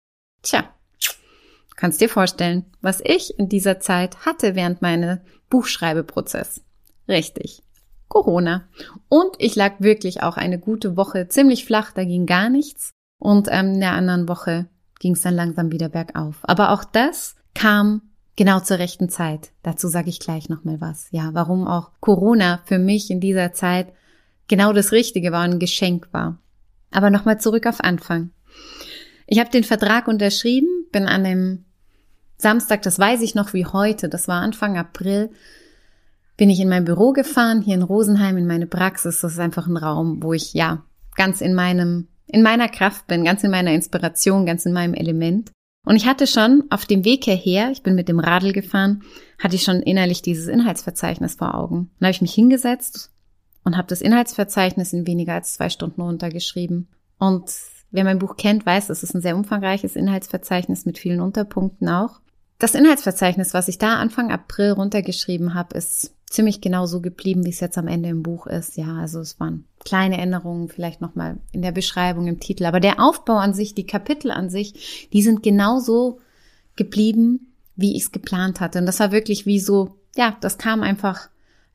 Tja, 0.42 0.64
kannst 1.76 2.00
dir 2.00 2.08
vorstellen, 2.08 2.64
was 2.80 3.00
ich 3.04 3.38
in 3.38 3.48
dieser 3.48 3.80
Zeit 3.80 4.24
hatte 4.24 4.54
während 4.54 4.80
meines 4.80 5.18
Buchschreibeprozess. 5.50 6.62
Richtig. 7.08 7.62
Corona. 8.08 8.68
Und 9.08 9.34
ich 9.38 9.56
lag 9.56 9.74
wirklich 9.80 10.22
auch 10.22 10.36
eine 10.36 10.58
gute 10.58 10.96
Woche 10.96 11.28
ziemlich 11.28 11.64
flach, 11.64 11.92
da 11.92 12.04
ging 12.04 12.26
gar 12.26 12.48
nichts. 12.48 12.90
Und 13.18 13.48
ähm, 13.50 13.74
in 13.74 13.80
der 13.80 13.92
anderen 13.92 14.28
Woche 14.28 14.68
ging 15.00 15.12
es 15.12 15.22
dann 15.22 15.34
langsam 15.34 15.72
wieder 15.72 15.88
bergauf. 15.88 16.36
Aber 16.42 16.70
auch 16.70 16.84
das 16.84 17.34
kam 17.54 18.02
Genau 18.36 18.60
zur 18.60 18.78
rechten 18.78 19.08
Zeit. 19.08 19.50
Dazu 19.62 19.88
sage 19.88 20.10
ich 20.10 20.20
gleich 20.20 20.50
nochmal 20.50 20.80
was. 20.80 21.08
Ja, 21.10 21.30
warum 21.32 21.66
auch 21.66 21.90
Corona 22.00 22.60
für 22.66 22.78
mich 22.78 23.10
in 23.10 23.20
dieser 23.20 23.54
Zeit 23.54 23.88
genau 24.46 24.74
das 24.74 24.92
Richtige 24.92 25.32
war, 25.32 25.42
ein 25.42 25.58
Geschenk 25.58 26.08
war. 26.12 26.38
Aber 26.90 27.10
nochmal 27.10 27.40
zurück 27.40 27.66
auf 27.66 27.80
Anfang. 27.80 28.30
Ich 29.26 29.40
habe 29.40 29.50
den 29.50 29.64
Vertrag 29.64 30.06
unterschrieben, 30.06 30.68
bin 30.92 31.06
an 31.06 31.24
dem 31.24 31.64
Samstag, 32.36 32.82
das 32.82 32.98
weiß 32.98 33.22
ich 33.22 33.34
noch 33.34 33.54
wie 33.54 33.66
heute, 33.66 34.08
das 34.08 34.28
war 34.28 34.42
Anfang 34.42 34.76
April, 34.76 35.30
bin 36.36 36.50
ich 36.50 36.60
in 36.60 36.68
mein 36.68 36.84
Büro 36.84 37.12
gefahren, 37.12 37.62
hier 37.62 37.74
in 37.74 37.82
Rosenheim, 37.82 38.36
in 38.36 38.46
meine 38.46 38.66
Praxis. 38.66 39.22
Das 39.22 39.32
ist 39.32 39.38
einfach 39.38 39.66
ein 39.66 39.78
Raum, 39.78 40.22
wo 40.22 40.34
ich 40.34 40.52
ja 40.52 40.84
ganz 41.16 41.40
in 41.40 41.54
meinem, 41.54 42.08
in 42.26 42.42
meiner 42.42 42.68
Kraft 42.68 43.06
bin, 43.06 43.24
ganz 43.24 43.42
in 43.42 43.50
meiner 43.50 43.72
Inspiration, 43.72 44.44
ganz 44.44 44.66
in 44.66 44.74
meinem 44.74 44.92
Element. 44.92 45.50
Und 45.86 45.94
ich 45.94 46.06
hatte 46.06 46.26
schon 46.26 46.64
auf 46.68 46.84
dem 46.84 47.04
Weg 47.04 47.24
hierher, 47.24 47.70
ich 47.70 47.84
bin 47.84 47.94
mit 47.94 48.08
dem 48.08 48.18
Radl 48.18 48.52
gefahren, 48.52 49.04
hatte 49.38 49.54
ich 49.54 49.62
schon 49.62 49.82
innerlich 49.82 50.20
dieses 50.20 50.48
Inhaltsverzeichnis 50.48 51.36
vor 51.36 51.54
Augen. 51.54 51.90
Dann 52.00 52.08
habe 52.08 52.10
ich 52.10 52.20
mich 52.20 52.34
hingesetzt 52.34 53.12
und 53.64 53.76
habe 53.76 53.86
das 53.86 54.00
Inhaltsverzeichnis 54.00 54.92
in 54.92 55.06
weniger 55.06 55.34
als 55.34 55.54
zwei 55.54 55.70
Stunden 55.70 56.00
runtergeschrieben. 56.00 56.88
Und 57.20 57.52
wer 57.92 58.02
mein 58.02 58.18
Buch 58.18 58.36
kennt, 58.36 58.66
weiß, 58.66 58.90
es 58.90 59.04
ist 59.04 59.14
ein 59.14 59.22
sehr 59.22 59.36
umfangreiches 59.36 59.94
Inhaltsverzeichnis 59.94 60.86
mit 60.86 60.98
vielen 60.98 61.20
Unterpunkten 61.20 61.88
auch. 61.88 62.20
Das 62.58 62.74
Inhaltsverzeichnis, 62.74 63.54
was 63.54 63.68
ich 63.68 63.78
da 63.78 63.94
Anfang 63.94 64.32
April 64.32 64.72
runtergeschrieben 64.72 65.54
habe, 65.54 65.78
ist 65.78 66.14
ziemlich 66.28 66.60
genau 66.60 66.86
so 66.86 67.00
geblieben, 67.00 67.44
wie 67.44 67.50
es 67.50 67.60
jetzt 67.60 67.78
am 67.78 67.86
Ende 67.86 68.08
im 68.08 68.24
Buch 68.24 68.48
ist. 68.48 68.76
Ja, 68.76 68.96
also 68.96 69.20
es 69.20 69.38
waren 69.38 69.66
kleine 69.86 70.18
Änderungen 70.18 70.68
vielleicht 70.68 71.00
nochmal 71.00 71.38
in 71.52 71.62
der 71.62 71.72
Beschreibung, 71.72 72.26
im 72.26 72.40
Titel. 72.40 72.66
Aber 72.66 72.80
der 72.80 73.00
Aufbau 73.00 73.36
an 73.36 73.54
sich, 73.54 73.74
die 73.74 73.86
Kapitel 73.86 74.30
an 74.30 74.50
sich, 74.50 75.08
die 75.12 75.22
sind 75.22 75.42
genauso 75.42 76.20
geblieben, 76.74 77.52
wie 77.76 77.96
ich 77.96 78.02
es 78.02 78.12
geplant 78.12 78.60
hatte. 78.60 78.80
Und 78.80 78.86
das 78.86 79.00
war 79.00 79.12
wirklich 79.12 79.46
wie 79.46 79.60
so, 79.60 79.96
ja, 80.16 80.36
das 80.40 80.58
kam 80.58 80.82
einfach 80.82 81.30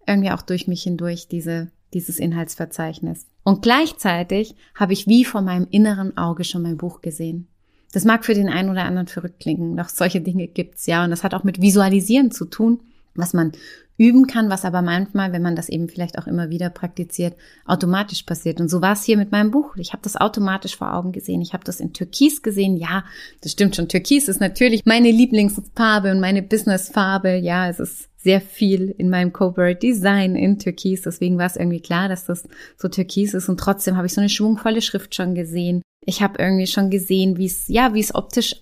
irgendwie 0.05 0.31
auch 0.31 0.41
durch 0.41 0.67
mich 0.67 0.83
hindurch, 0.83 1.27
diese, 1.27 1.71
dieses 1.93 2.19
Inhaltsverzeichnis. 2.19 3.25
Und 3.43 3.61
gleichzeitig 3.61 4.55
habe 4.75 4.93
ich 4.93 5.07
wie 5.07 5.25
vor 5.25 5.41
meinem 5.41 5.67
inneren 5.71 6.17
Auge 6.17 6.43
schon 6.43 6.63
mein 6.63 6.77
Buch 6.77 7.01
gesehen. 7.01 7.47
Das 7.93 8.05
mag 8.05 8.25
für 8.25 8.33
den 8.33 8.49
einen 8.49 8.69
oder 8.69 8.83
anderen 8.83 9.07
verrückt 9.07 9.39
klingen, 9.39 9.75
doch 9.77 9.89
solche 9.89 10.21
Dinge 10.21 10.47
gibt's 10.47 10.85
ja. 10.85 11.03
Und 11.03 11.11
das 11.11 11.23
hat 11.23 11.33
auch 11.33 11.43
mit 11.43 11.61
Visualisieren 11.61 12.31
zu 12.31 12.45
tun, 12.45 12.81
was 13.15 13.33
man 13.33 13.53
üben 14.01 14.25
kann, 14.25 14.49
was 14.49 14.65
aber 14.65 14.81
manchmal, 14.81 15.31
wenn 15.31 15.43
man 15.43 15.55
das 15.55 15.69
eben 15.69 15.87
vielleicht 15.87 16.17
auch 16.17 16.25
immer 16.25 16.49
wieder 16.49 16.71
praktiziert, 16.71 17.35
automatisch 17.67 18.23
passiert. 18.23 18.59
Und 18.59 18.67
so 18.67 18.81
war 18.81 18.93
es 18.93 19.03
hier 19.03 19.15
mit 19.15 19.31
meinem 19.31 19.51
Buch. 19.51 19.75
Ich 19.75 19.93
habe 19.93 20.01
das 20.01 20.15
automatisch 20.15 20.75
vor 20.75 20.95
Augen 20.95 21.11
gesehen. 21.11 21.39
Ich 21.39 21.53
habe 21.53 21.63
das 21.63 21.79
in 21.79 21.93
Türkis 21.93 22.41
gesehen. 22.41 22.77
Ja, 22.77 23.05
das 23.41 23.51
stimmt 23.51 23.75
schon. 23.75 23.87
Türkis 23.87 24.27
ist 24.27 24.41
natürlich 24.41 24.85
meine 24.85 25.11
Lieblingsfarbe 25.11 26.09
und 26.09 26.19
meine 26.19 26.41
Businessfarbe. 26.41 27.35
Ja, 27.35 27.69
es 27.69 27.79
ist 27.79 28.09
sehr 28.17 28.41
viel 28.41 28.89
in 28.97 29.11
meinem 29.11 29.33
Corporate 29.33 29.77
Design 29.79 30.35
in 30.35 30.57
Türkis. 30.57 31.03
Deswegen 31.03 31.37
war 31.37 31.45
es 31.45 31.55
irgendwie 31.55 31.81
klar, 31.81 32.09
dass 32.09 32.25
das 32.25 32.49
so 32.77 32.87
Türkis 32.87 33.35
ist. 33.35 33.49
Und 33.49 33.59
trotzdem 33.59 33.97
habe 33.97 34.07
ich 34.07 34.15
so 34.15 34.21
eine 34.21 34.29
schwungvolle 34.29 34.81
Schrift 34.81 35.13
schon 35.13 35.35
gesehen. 35.35 35.83
ich 36.07 36.23
habe 36.23 36.41
irgendwie 36.41 36.65
schon 36.65 36.89
gesehen, 36.89 37.37
wie 37.37 37.45
es, 37.45 37.67
ja, 37.67 37.93
wie 37.93 37.99
es 37.99 38.15
optisch 38.15 38.55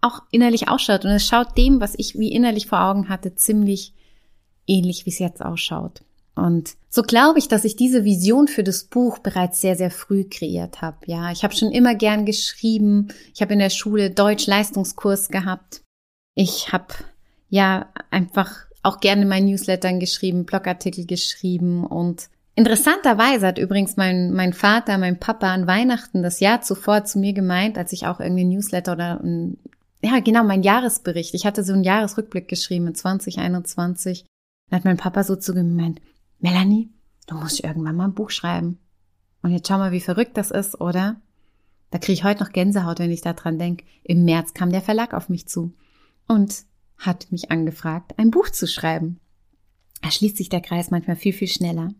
auch 0.00 0.22
innerlich 0.30 0.68
ausschaut. 0.68 1.04
Und 1.04 1.10
es 1.10 1.26
schaut 1.26 1.58
dem, 1.58 1.78
was 1.82 1.92
ich 1.98 2.18
wie 2.18 2.32
innerlich 2.32 2.68
vor 2.68 2.80
Augen 2.80 3.10
hatte, 3.10 3.34
ziemlich 3.34 3.92
ähnlich, 4.68 5.06
wie 5.06 5.10
es 5.10 5.18
jetzt 5.18 5.44
ausschaut. 5.44 6.02
Und 6.34 6.76
so 6.88 7.02
glaube 7.02 7.40
ich, 7.40 7.48
dass 7.48 7.64
ich 7.64 7.74
diese 7.74 8.04
Vision 8.04 8.46
für 8.46 8.62
das 8.62 8.84
Buch 8.84 9.18
bereits 9.18 9.60
sehr, 9.60 9.74
sehr 9.74 9.90
früh 9.90 10.24
kreiert 10.24 10.82
habe. 10.82 10.98
Ja, 11.06 11.32
ich 11.32 11.42
habe 11.42 11.54
schon 11.54 11.72
immer 11.72 11.96
gern 11.96 12.26
geschrieben. 12.26 13.08
Ich 13.34 13.42
habe 13.42 13.54
in 13.54 13.58
der 13.58 13.70
Schule 13.70 14.10
Deutsch-Leistungskurs 14.10 15.28
gehabt. 15.30 15.82
Ich 16.34 16.72
habe 16.72 16.94
ja 17.48 17.88
einfach 18.10 18.66
auch 18.84 19.00
gerne 19.00 19.22
in 19.22 19.28
meinen 19.28 19.46
Newslettern 19.46 19.98
geschrieben, 19.98 20.46
Blogartikel 20.46 21.06
geschrieben 21.06 21.84
und 21.84 22.28
Interessanterweise 22.58 23.46
hat 23.46 23.58
übrigens 23.58 23.96
mein, 23.96 24.32
mein 24.32 24.52
Vater, 24.52 24.98
mein 24.98 25.20
Papa 25.20 25.54
an 25.54 25.68
Weihnachten 25.68 26.24
das 26.24 26.40
Jahr 26.40 26.60
zuvor 26.60 27.04
zu 27.04 27.20
mir 27.20 27.32
gemeint, 27.32 27.78
als 27.78 27.92
ich 27.92 28.08
auch 28.08 28.18
irgendwie 28.18 28.42
Newsletter 28.42 28.94
oder 28.94 29.20
ein, 29.22 29.58
ja, 30.02 30.18
genau, 30.18 30.42
mein 30.42 30.64
Jahresbericht. 30.64 31.34
Ich 31.34 31.46
hatte 31.46 31.62
so 31.62 31.72
einen 31.72 31.84
Jahresrückblick 31.84 32.48
geschrieben 32.48 32.88
in 32.88 32.96
2021. 32.96 34.24
Da 34.68 34.76
hat 34.76 34.84
mein 34.84 34.96
Papa 34.96 35.24
so 35.24 35.36
zu 35.36 35.54
gemeint, 35.54 36.00
Melanie, 36.40 36.90
du 37.26 37.34
musst 37.36 37.62
irgendwann 37.62 37.96
mal 37.96 38.04
ein 38.04 38.14
Buch 38.14 38.30
schreiben. 38.30 38.78
Und 39.42 39.52
jetzt 39.52 39.68
schau 39.68 39.78
mal, 39.78 39.92
wie 39.92 40.00
verrückt 40.00 40.36
das 40.36 40.50
ist, 40.50 40.80
oder? 40.80 41.20
Da 41.90 41.98
kriege 41.98 42.12
ich 42.12 42.24
heute 42.24 42.44
noch 42.44 42.52
Gänsehaut, 42.52 42.98
wenn 42.98 43.10
ich 43.10 43.22
daran 43.22 43.58
denke. 43.58 43.84
Im 44.02 44.24
März 44.24 44.52
kam 44.52 44.70
der 44.70 44.82
Verlag 44.82 45.14
auf 45.14 45.28
mich 45.28 45.48
zu 45.48 45.74
und 46.26 46.64
hat 46.98 47.30
mich 47.32 47.50
angefragt, 47.50 48.18
ein 48.18 48.30
Buch 48.30 48.50
zu 48.50 48.66
schreiben. 48.66 49.20
Da 50.02 50.10
schließt 50.10 50.36
sich 50.36 50.48
der 50.48 50.60
Kreis 50.60 50.90
manchmal 50.90 51.16
viel, 51.16 51.32
viel 51.32 51.48
schneller. 51.48 51.94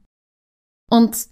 Und 0.91 1.29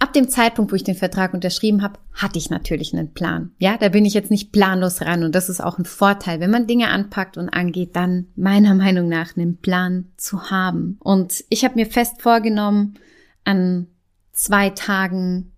ab 0.00 0.12
dem 0.12 0.28
Zeitpunkt, 0.28 0.72
wo 0.72 0.76
ich 0.76 0.84
den 0.84 0.94
Vertrag 0.94 1.34
unterschrieben 1.34 1.82
habe, 1.82 1.98
hatte 2.12 2.38
ich 2.38 2.50
natürlich 2.50 2.92
einen 2.92 3.12
Plan. 3.12 3.52
Ja, 3.58 3.76
da 3.78 3.88
bin 3.88 4.04
ich 4.04 4.14
jetzt 4.14 4.30
nicht 4.30 4.52
planlos 4.52 5.02
ran 5.02 5.24
und 5.24 5.34
das 5.34 5.48
ist 5.48 5.62
auch 5.62 5.78
ein 5.78 5.84
Vorteil, 5.84 6.40
wenn 6.40 6.50
man 6.50 6.66
Dinge 6.66 6.88
anpackt 6.88 7.36
und 7.36 7.48
angeht, 7.48 7.96
dann 7.96 8.28
meiner 8.36 8.74
Meinung 8.76 9.08
nach 9.08 9.36
einen 9.36 9.58
Plan 9.58 10.06
zu 10.16 10.50
haben. 10.50 10.98
Und 11.00 11.44
ich 11.48 11.64
habe 11.64 11.76
mir 11.76 11.86
fest 11.86 12.22
vorgenommen, 12.22 12.94
an 13.44 13.86
zwei 14.32 14.70
Tagen 14.70 15.52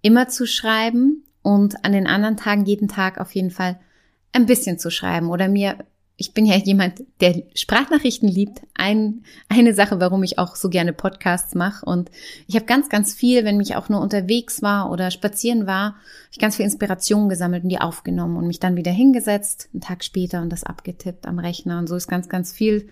immer 0.00 0.28
zu 0.28 0.46
schreiben 0.46 1.24
und 1.42 1.84
an 1.84 1.92
den 1.92 2.06
anderen 2.06 2.36
Tagen 2.36 2.64
jeden 2.64 2.88
Tag 2.88 3.18
auf 3.18 3.34
jeden 3.34 3.50
Fall 3.50 3.78
ein 4.32 4.46
bisschen 4.46 4.78
zu 4.78 4.90
schreiben 4.90 5.28
oder 5.28 5.48
mir 5.48 5.76
ich 6.16 6.34
bin 6.34 6.46
ja 6.46 6.56
jemand, 6.56 7.02
der 7.20 7.42
Sprachnachrichten 7.54 8.28
liebt. 8.28 8.60
Ein, 8.74 9.24
eine 9.48 9.74
Sache, 9.74 9.98
warum 9.98 10.22
ich 10.22 10.38
auch 10.38 10.56
so 10.56 10.68
gerne 10.68 10.92
Podcasts 10.92 11.54
mache. 11.54 11.84
Und 11.84 12.10
ich 12.46 12.54
habe 12.54 12.66
ganz, 12.66 12.88
ganz 12.88 13.14
viel, 13.14 13.44
wenn 13.44 13.56
mich 13.56 13.76
auch 13.76 13.88
nur 13.88 14.00
unterwegs 14.00 14.62
war 14.62 14.90
oder 14.90 15.10
spazieren 15.10 15.66
war, 15.66 15.96
ich 16.30 16.38
ganz 16.38 16.56
viel 16.56 16.64
Inspiration 16.64 17.28
gesammelt 17.28 17.64
und 17.64 17.70
die 17.70 17.80
aufgenommen 17.80 18.36
und 18.36 18.46
mich 18.46 18.60
dann 18.60 18.76
wieder 18.76 18.92
hingesetzt, 18.92 19.68
einen 19.72 19.80
Tag 19.80 20.04
später 20.04 20.42
und 20.42 20.50
das 20.50 20.64
abgetippt 20.64 21.26
am 21.26 21.38
Rechner. 21.38 21.78
Und 21.78 21.88
so 21.88 21.96
ist 21.96 22.08
ganz, 22.08 22.28
ganz 22.28 22.52
viel 22.52 22.88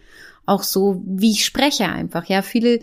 auch 0.47 0.63
so, 0.63 1.01
wie 1.07 1.31
ich 1.31 1.45
spreche 1.45 1.89
einfach. 1.89 2.25
Ja, 2.25 2.43
viele, 2.43 2.81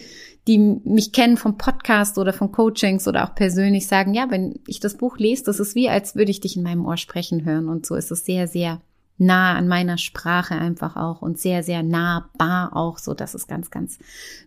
die 0.47 0.57
mich 0.57 1.11
kennen 1.11 1.35
vom 1.35 1.57
Podcast 1.57 2.17
oder 2.17 2.31
von 2.31 2.51
Coachings 2.51 3.07
oder 3.07 3.25
auch 3.25 3.35
persönlich 3.35 3.87
sagen, 3.87 4.13
ja, 4.13 4.27
wenn 4.29 4.59
ich 4.67 4.79
das 4.79 4.95
Buch 4.95 5.17
lese, 5.17 5.43
das 5.43 5.59
ist 5.59 5.75
wie, 5.75 5.89
als 5.89 6.15
würde 6.15 6.31
ich 6.31 6.39
dich 6.39 6.55
in 6.55 6.63
meinem 6.63 6.85
Ohr 6.85 6.97
sprechen 6.97 7.43
hören. 7.43 7.67
Und 7.67 7.85
so 7.85 7.95
ist 7.95 8.11
es 8.11 8.23
sehr, 8.23 8.47
sehr 8.47 8.81
nah 9.17 9.55
an 9.55 9.67
meiner 9.67 9.97
Sprache 9.97 10.55
einfach 10.55 10.95
auch 10.95 11.21
und 11.21 11.39
sehr, 11.39 11.63
sehr 11.63 11.83
nahbar 11.83 12.75
auch, 12.75 12.97
so 12.97 13.13
dass 13.13 13.33
es 13.33 13.47
ganz, 13.47 13.71
ganz 13.71 13.99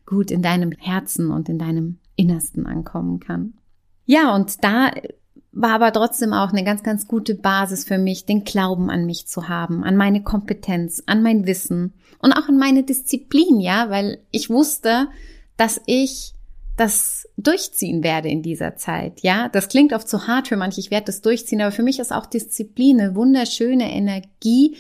gut 0.07 0.31
in 0.31 0.43
deinem 0.43 0.73
Herzen 0.73 1.31
und 1.31 1.49
in 1.49 1.59
deinem 1.59 1.99
Innersten 2.17 2.67
ankommen 2.67 3.21
kann. 3.21 3.55
Ja, 4.07 4.35
und 4.35 4.62
da 4.65 4.91
war 5.53 5.73
aber 5.73 5.93
trotzdem 5.93 6.33
auch 6.33 6.50
eine 6.50 6.65
ganz, 6.65 6.83
ganz 6.83 7.09
gute 7.09 7.35
Basis 7.35 7.85
für 7.85 7.99
mich, 7.99 8.25
den 8.25 8.45
Glauben 8.45 8.91
an 8.91 9.05
mich 9.07 9.27
zu 9.27 9.49
haben, 9.49 9.83
an 9.83 9.97
meine 9.97 10.23
Kompetenz, 10.23 11.03
an 11.07 11.23
mein 11.23 11.47
Wissen 11.47 11.95
und 12.21 12.33
auch 12.33 12.49
an 12.49 12.59
meine 12.59 12.85
Disziplin, 12.85 13.61
ja, 13.61 13.91
weil 13.91 14.19
ich 14.31 14.50
wusste, 14.50 15.09
dass 15.57 15.81
ich 15.87 16.35
das 16.81 17.29
durchziehen 17.37 18.03
werde 18.03 18.31
in 18.31 18.43
dieser 18.43 18.75
Zeit. 18.75 19.21
Ja, 19.21 19.51
das 19.51 19.69
klingt 19.69 19.93
oft 19.93 20.09
zu 20.09 20.27
hart 20.27 20.49
für 20.49 20.57
manche. 20.57 20.81
Ich 20.81 20.91
werde 20.91 21.07
das 21.07 21.21
durchziehen, 21.21 21.61
aber 21.61 21.73
für 21.73 21.83
mich 21.83 21.99
ist 21.99 22.11
auch 22.11 22.25
Disziplin 22.25 22.99
eine 22.99 23.15
wunderschöne 23.15 23.93
Energie, 23.93 24.79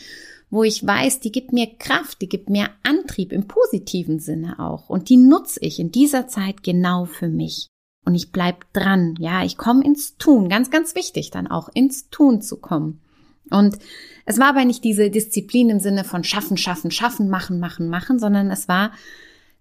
wo 0.48 0.64
ich 0.64 0.84
weiß, 0.84 1.20
die 1.20 1.30
gibt 1.30 1.52
mir 1.52 1.66
Kraft, 1.78 2.22
die 2.22 2.28
gibt 2.30 2.48
mir 2.48 2.70
Antrieb 2.84 3.32
im 3.32 3.46
positiven 3.46 4.18
Sinne 4.18 4.58
auch. 4.58 4.88
Und 4.88 5.10
die 5.10 5.18
nutze 5.18 5.60
ich 5.60 5.78
in 5.78 5.92
dieser 5.92 6.26
Zeit 6.26 6.62
genau 6.62 7.04
für 7.04 7.28
mich. 7.28 7.66
Und 8.06 8.14
ich 8.14 8.32
bleib 8.32 8.72
dran. 8.72 9.16
Ja, 9.18 9.44
ich 9.44 9.58
komme 9.58 9.84
ins 9.84 10.16
Tun. 10.16 10.48
Ganz, 10.48 10.70
ganz 10.70 10.94
wichtig, 10.94 11.30
dann 11.30 11.48
auch 11.48 11.68
ins 11.74 12.08
Tun 12.08 12.40
zu 12.40 12.56
kommen. 12.56 13.02
Und 13.50 13.78
es 14.24 14.38
war 14.38 14.48
aber 14.48 14.64
nicht 14.64 14.84
diese 14.84 15.10
Disziplin 15.10 15.68
im 15.68 15.80
Sinne 15.80 16.04
von 16.04 16.24
schaffen, 16.24 16.56
schaffen, 16.56 16.90
schaffen, 16.90 17.28
machen, 17.28 17.60
machen, 17.60 17.90
machen, 17.90 18.18
sondern 18.18 18.50
es 18.50 18.68
war 18.68 18.92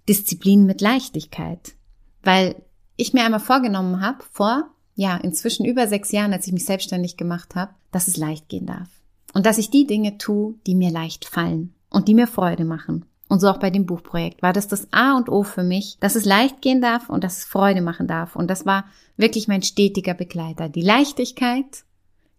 Disziplin 0.08 0.66
mit 0.66 0.80
Leichtigkeit. 0.80 1.74
Weil 2.24 2.56
ich 2.96 3.14
mir 3.14 3.24
einmal 3.24 3.40
vorgenommen 3.40 4.02
habe, 4.02 4.24
vor, 4.32 4.70
ja, 4.96 5.16
inzwischen 5.18 5.66
über 5.66 5.88
sechs 5.88 6.12
Jahren, 6.12 6.34
als 6.34 6.46
ich 6.48 6.54
mich 6.54 6.66
selbstständig 6.66 7.18
gemacht 7.18 7.56
habe, 7.56 7.74
dass 7.92 8.08
es 8.08 8.18
leicht 8.18 8.50
gehen 8.50 8.66
darf. 8.66 8.90
Und 9.34 9.46
dass 9.46 9.58
ich 9.58 9.70
die 9.70 9.88
Dinge 9.88 10.18
tue, 10.18 10.56
die 10.68 10.76
mir 10.76 10.92
leicht 10.92 11.26
fallen 11.26 11.74
und 11.90 12.08
die 12.08 12.14
mir 12.14 12.28
Freude 12.28 12.66
machen. 12.66 13.06
Und 13.30 13.40
so 13.40 13.48
auch 13.48 13.60
bei 13.60 13.70
dem 13.70 13.86
Buchprojekt 13.86 14.42
war 14.42 14.54
das 14.54 14.68
das 14.68 14.92
A 14.92 15.16
und 15.16 15.30
O 15.30 15.44
für 15.44 15.64
mich, 15.64 15.98
dass 16.00 16.16
es 16.16 16.26
leicht 16.26 16.62
gehen 16.62 16.82
darf 16.82 17.10
und 17.10 17.24
dass 17.24 17.38
es 17.38 17.46
Freude 17.46 17.82
machen 17.82 18.08
darf. 18.08 18.36
Und 18.36 18.50
das 18.50 18.66
war 18.66 18.86
wirklich 19.18 19.48
mein 19.48 19.62
stetiger 19.62 20.16
Begleiter. 20.16 20.68
Die 20.68 20.82
Leichtigkeit, 20.82 21.86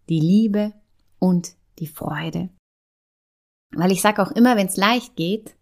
die 0.09 0.19
Liebe 0.19 0.73
und 1.17 1.53
die 1.79 1.87
Freude. 1.87 2.49
Weil 3.73 3.91
ich 3.91 4.01
sage 4.01 4.21
auch 4.21 4.31
immer, 4.31 4.57
wenn 4.57 4.67
es 4.67 4.75
leicht 4.75 5.15
geht, 5.15 5.55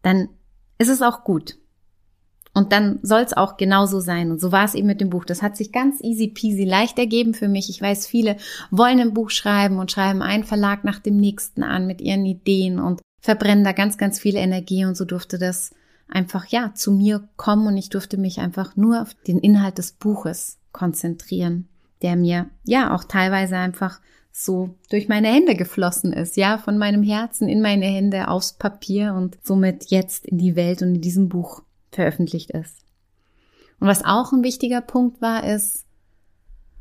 dann 0.00 0.30
ist 0.78 0.88
es 0.88 1.02
auch 1.02 1.22
gut. 1.22 1.58
Und 2.56 2.72
dann 2.72 3.00
soll 3.02 3.20
es 3.20 3.36
auch 3.36 3.58
genauso 3.58 4.00
sein. 4.00 4.30
Und 4.30 4.40
so 4.40 4.50
war 4.50 4.64
es 4.64 4.74
eben 4.74 4.86
mit 4.86 5.02
dem 5.02 5.10
Buch. 5.10 5.26
Das 5.26 5.42
hat 5.42 5.58
sich 5.58 5.72
ganz 5.72 6.00
easy 6.00 6.28
peasy 6.28 6.64
leicht 6.64 6.98
ergeben 6.98 7.34
für 7.34 7.48
mich. 7.48 7.68
Ich 7.68 7.82
weiß, 7.82 8.06
viele 8.06 8.38
wollen 8.70 8.98
ein 8.98 9.12
Buch 9.12 9.28
schreiben 9.28 9.78
und 9.78 9.92
schreiben 9.92 10.22
einen 10.22 10.42
Verlag 10.42 10.82
nach 10.82 10.98
dem 10.98 11.18
nächsten 11.18 11.62
an 11.62 11.86
mit 11.86 12.00
ihren 12.00 12.24
Ideen 12.24 12.78
und 12.78 13.02
verbrennen 13.20 13.62
da 13.62 13.72
ganz, 13.72 13.98
ganz 13.98 14.18
viel 14.18 14.36
Energie. 14.36 14.86
Und 14.86 14.96
so 14.96 15.04
durfte 15.04 15.36
das 15.36 15.72
einfach, 16.08 16.46
ja, 16.46 16.72
zu 16.72 16.92
mir 16.92 17.28
kommen 17.36 17.66
und 17.66 17.76
ich 17.76 17.90
durfte 17.90 18.16
mich 18.16 18.40
einfach 18.40 18.74
nur 18.74 19.02
auf 19.02 19.12
den 19.26 19.38
Inhalt 19.38 19.76
des 19.76 19.92
Buches 19.92 20.56
konzentrieren, 20.72 21.68
der 22.00 22.16
mir, 22.16 22.46
ja, 22.64 22.94
auch 22.94 23.04
teilweise 23.04 23.58
einfach 23.58 24.00
so 24.32 24.74
durch 24.88 25.08
meine 25.08 25.28
Hände 25.28 25.56
geflossen 25.56 26.14
ist, 26.14 26.38
ja, 26.38 26.56
von 26.56 26.78
meinem 26.78 27.02
Herzen 27.02 27.50
in 27.50 27.60
meine 27.60 27.84
Hände 27.84 28.28
aufs 28.28 28.54
Papier 28.54 29.12
und 29.12 29.36
somit 29.42 29.90
jetzt 29.90 30.24
in 30.24 30.38
die 30.38 30.56
Welt 30.56 30.80
und 30.80 30.94
in 30.94 31.00
diesem 31.02 31.28
Buch 31.28 31.62
veröffentlicht 31.96 32.52
ist. 32.52 32.84
Und 33.80 33.88
was 33.88 34.04
auch 34.04 34.32
ein 34.32 34.44
wichtiger 34.44 34.80
Punkt 34.80 35.20
war, 35.20 35.44
ist, 35.44 35.84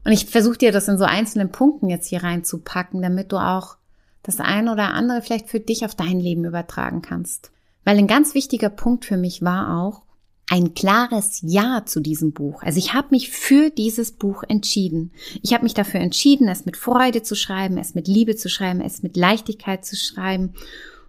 und 0.05 0.12
ich 0.12 0.27
versuche 0.27 0.57
dir 0.57 0.72
das 0.72 0.88
in 0.88 0.98
so 0.98 1.03
einzelnen 1.03 1.51
Punkten 1.51 1.89
jetzt 1.89 2.07
hier 2.07 2.24
reinzupacken, 2.24 3.01
damit 3.01 3.31
du 3.31 3.38
auch 3.38 3.77
das 4.22 4.39
eine 4.39 4.72
oder 4.72 4.93
andere 4.93 5.22
vielleicht 5.22 5.50
für 5.50 5.60
dich 5.60 5.84
auf 5.84 5.95
dein 5.95 6.19
Leben 6.19 6.45
übertragen 6.45 7.01
kannst. 7.01 7.51
Weil 7.84 7.98
ein 7.98 8.07
ganz 8.07 8.34
wichtiger 8.34 8.69
Punkt 8.69 9.05
für 9.05 9.17
mich 9.17 9.41
war 9.41 9.81
auch 9.81 10.03
ein 10.48 10.75
klares 10.75 11.39
Ja 11.41 11.84
zu 11.86 12.00
diesem 12.00 12.31
Buch. 12.34 12.62
Also 12.62 12.77
ich 12.77 12.93
habe 12.93 13.07
mich 13.12 13.31
für 13.31 13.72
dieses 13.72 14.12
Buch 14.12 14.43
entschieden. 14.48 15.12
Ich 15.41 15.53
habe 15.53 15.63
mich 15.63 15.74
dafür 15.74 16.01
entschieden, 16.01 16.48
es 16.48 16.65
mit 16.65 16.77
Freude 16.77 17.24
zu 17.24 17.36
schreiben, 17.36 17.77
es 17.77 17.95
mit 17.95 18.07
Liebe 18.07 18.36
zu 18.36 18.48
schreiben, 18.48 18.81
es 18.81 19.01
mit 19.01 19.17
Leichtigkeit 19.17 19.86
zu 19.86 19.95
schreiben. 19.95 20.53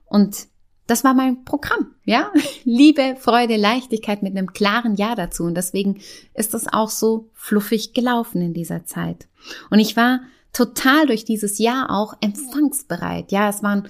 Und 0.06 0.48
das 0.86 1.02
war 1.02 1.14
mein 1.14 1.44
Programm, 1.44 1.94
ja? 2.04 2.32
Liebe, 2.64 3.16
Freude, 3.18 3.56
Leichtigkeit 3.56 4.22
mit 4.22 4.36
einem 4.36 4.52
klaren 4.52 4.94
Ja 4.94 5.14
dazu. 5.14 5.44
Und 5.44 5.54
deswegen 5.56 6.00
ist 6.34 6.54
das 6.54 6.72
auch 6.72 6.90
so 6.90 7.28
fluffig 7.34 7.92
gelaufen 7.92 8.40
in 8.40 8.54
dieser 8.54 8.84
Zeit. 8.84 9.26
Und 9.70 9.80
ich 9.80 9.96
war 9.96 10.20
total 10.52 11.06
durch 11.06 11.24
dieses 11.24 11.58
Jahr 11.58 11.90
auch 11.90 12.14
empfangsbereit. 12.20 13.32
Ja, 13.32 13.48
es 13.48 13.62
waren 13.62 13.88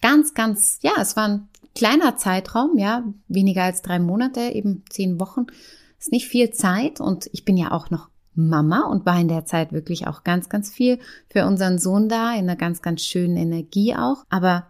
ganz, 0.00 0.34
ganz, 0.34 0.78
ja, 0.82 0.92
es 1.00 1.16
war 1.16 1.28
ein 1.28 1.48
kleiner 1.74 2.16
Zeitraum, 2.16 2.78
ja, 2.78 3.04
weniger 3.28 3.64
als 3.64 3.82
drei 3.82 3.98
Monate, 3.98 4.40
eben 4.52 4.84
zehn 4.88 5.20
Wochen. 5.20 5.46
Ist 5.98 6.12
nicht 6.12 6.28
viel 6.28 6.50
Zeit 6.50 7.00
und 7.00 7.28
ich 7.32 7.44
bin 7.44 7.56
ja 7.56 7.72
auch 7.72 7.90
noch 7.90 8.08
Mama 8.34 8.82
und 8.82 9.06
war 9.06 9.18
in 9.18 9.28
der 9.28 9.46
Zeit 9.46 9.72
wirklich 9.72 10.06
auch 10.06 10.22
ganz, 10.22 10.48
ganz 10.48 10.70
viel 10.70 10.98
für 11.28 11.46
unseren 11.46 11.78
Sohn 11.78 12.08
da, 12.08 12.32
in 12.32 12.40
einer 12.40 12.56
ganz, 12.56 12.82
ganz 12.82 13.02
schönen 13.02 13.36
Energie 13.36 13.94
auch. 13.94 14.24
Aber 14.28 14.66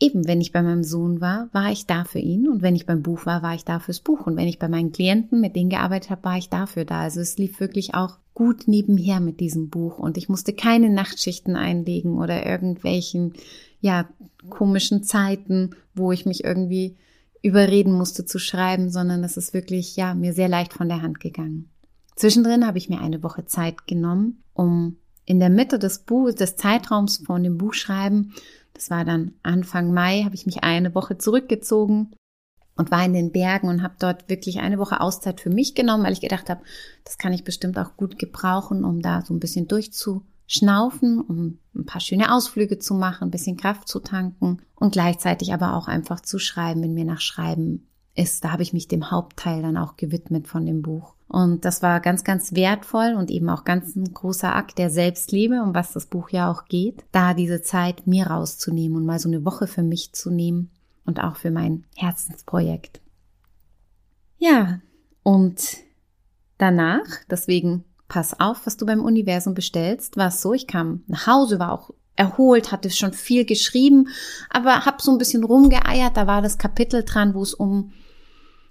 eben, 0.00 0.26
wenn 0.26 0.40
ich 0.40 0.52
bei 0.52 0.62
meinem 0.62 0.84
Sohn 0.84 1.20
war, 1.20 1.48
war 1.52 1.70
ich 1.70 1.86
da 1.86 2.04
für 2.04 2.18
ihn 2.18 2.48
und 2.48 2.62
wenn 2.62 2.76
ich 2.76 2.86
beim 2.86 3.02
Buch 3.02 3.26
war, 3.26 3.42
war 3.42 3.54
ich 3.54 3.64
da 3.64 3.78
fürs 3.78 4.00
Buch 4.00 4.26
und 4.26 4.36
wenn 4.36 4.48
ich 4.48 4.58
bei 4.58 4.68
meinen 4.68 4.92
Klienten, 4.92 5.40
mit 5.40 5.56
denen 5.56 5.70
gearbeitet 5.70 6.10
habe, 6.10 6.24
war 6.24 6.36
ich 6.36 6.48
dafür 6.48 6.84
da. 6.84 7.00
Also 7.00 7.20
es 7.20 7.38
lief 7.38 7.60
wirklich 7.60 7.94
auch 7.94 8.18
gut 8.34 8.68
nebenher 8.68 9.20
mit 9.20 9.40
diesem 9.40 9.70
Buch 9.70 9.98
und 9.98 10.18
ich 10.18 10.28
musste 10.28 10.52
keine 10.52 10.90
Nachtschichten 10.90 11.56
einlegen 11.56 12.18
oder 12.18 12.44
irgendwelchen, 12.44 13.32
ja, 13.80 14.08
komischen 14.50 15.02
Zeiten, 15.02 15.70
wo 15.94 16.12
ich 16.12 16.26
mich 16.26 16.44
irgendwie 16.44 16.96
überreden 17.42 17.92
musste 17.92 18.24
zu 18.24 18.38
schreiben, 18.38 18.90
sondern 18.90 19.24
es 19.24 19.36
ist 19.36 19.54
wirklich, 19.54 19.96
ja, 19.96 20.14
mir 20.14 20.32
sehr 20.32 20.48
leicht 20.48 20.72
von 20.72 20.88
der 20.88 21.02
Hand 21.02 21.20
gegangen. 21.20 21.70
Zwischendrin 22.16 22.66
habe 22.66 22.78
ich 22.78 22.88
mir 22.88 23.00
eine 23.00 23.22
Woche 23.22 23.44
Zeit 23.44 23.86
genommen, 23.86 24.42
um 24.52 24.96
in 25.26 25.40
der 25.40 25.50
Mitte 25.50 25.78
des 25.78 25.98
Buches, 25.98 26.36
des 26.36 26.56
Zeitraums 26.56 27.18
von 27.18 27.42
dem 27.42 27.58
Buchschreiben, 27.58 28.32
das 28.72 28.90
war 28.90 29.04
dann 29.04 29.32
Anfang 29.42 29.92
Mai, 29.92 30.22
habe 30.22 30.34
ich 30.34 30.46
mich 30.46 30.62
eine 30.62 30.94
Woche 30.94 31.18
zurückgezogen 31.18 32.14
und 32.76 32.90
war 32.90 33.04
in 33.04 33.14
den 33.14 33.32
Bergen 33.32 33.68
und 33.68 33.82
habe 33.82 33.94
dort 33.98 34.28
wirklich 34.28 34.60
eine 34.60 34.78
Woche 34.78 35.00
Auszeit 35.00 35.40
für 35.40 35.50
mich 35.50 35.74
genommen, 35.74 36.04
weil 36.04 36.12
ich 36.12 36.20
gedacht 36.20 36.48
habe, 36.48 36.62
das 37.04 37.18
kann 37.18 37.32
ich 37.32 37.42
bestimmt 37.42 37.78
auch 37.78 37.96
gut 37.96 38.18
gebrauchen, 38.18 38.84
um 38.84 39.00
da 39.00 39.22
so 39.22 39.34
ein 39.34 39.40
bisschen 39.40 39.66
durchzuschnaufen, 39.66 41.20
um 41.20 41.58
ein 41.74 41.86
paar 41.86 42.00
schöne 42.00 42.32
Ausflüge 42.32 42.78
zu 42.78 42.94
machen, 42.94 43.28
ein 43.28 43.30
bisschen 43.30 43.56
Kraft 43.56 43.88
zu 43.88 43.98
tanken 43.98 44.62
und 44.76 44.92
gleichzeitig 44.92 45.52
aber 45.52 45.74
auch 45.74 45.88
einfach 45.88 46.20
zu 46.20 46.38
schreiben, 46.38 46.82
wenn 46.82 46.94
mir 46.94 47.06
nach 47.06 47.20
Schreiben 47.20 47.88
ist. 48.14 48.44
Da 48.44 48.52
habe 48.52 48.62
ich 48.62 48.72
mich 48.72 48.88
dem 48.88 49.10
Hauptteil 49.10 49.62
dann 49.62 49.76
auch 49.76 49.96
gewidmet 49.96 50.46
von 50.46 50.66
dem 50.66 50.82
Buch. 50.82 51.15
Und 51.28 51.64
das 51.64 51.82
war 51.82 52.00
ganz, 52.00 52.22
ganz 52.22 52.54
wertvoll 52.54 53.14
und 53.18 53.30
eben 53.30 53.50
auch 53.50 53.64
ganz 53.64 53.96
ein 53.96 54.12
großer 54.12 54.54
Akt 54.54 54.78
der 54.78 54.90
Selbstliebe, 54.90 55.60
um 55.62 55.74
was 55.74 55.92
das 55.92 56.06
Buch 56.06 56.30
ja 56.30 56.50
auch 56.50 56.66
geht, 56.66 57.04
da 57.10 57.34
diese 57.34 57.62
Zeit 57.62 58.06
mir 58.06 58.28
rauszunehmen 58.28 58.96
und 58.96 59.06
mal 59.06 59.18
so 59.18 59.28
eine 59.28 59.44
Woche 59.44 59.66
für 59.66 59.82
mich 59.82 60.12
zu 60.12 60.30
nehmen 60.30 60.70
und 61.04 61.22
auch 61.22 61.36
für 61.36 61.50
mein 61.50 61.84
Herzensprojekt. 61.96 63.00
Ja, 64.38 64.80
und 65.22 65.78
danach, 66.58 67.06
deswegen 67.28 67.84
pass 68.06 68.38
auf, 68.38 68.66
was 68.66 68.76
du 68.76 68.86
beim 68.86 69.02
Universum 69.02 69.54
bestellst, 69.54 70.16
war 70.16 70.28
es 70.28 70.40
so, 70.40 70.52
ich 70.52 70.68
kam 70.68 71.02
nach 71.08 71.26
Hause, 71.26 71.58
war 71.58 71.72
auch 71.72 71.90
erholt, 72.14 72.72
hatte 72.72 72.90
schon 72.90 73.12
viel 73.12 73.44
geschrieben, 73.44 74.08
aber 74.48 74.86
hab 74.86 75.02
so 75.02 75.10
ein 75.12 75.18
bisschen 75.18 75.44
rumgeeiert, 75.44 76.16
da 76.16 76.26
war 76.26 76.42
das 76.42 76.58
Kapitel 76.58 77.04
dran, 77.04 77.34
wo 77.34 77.42
es 77.42 77.54
um 77.54 77.92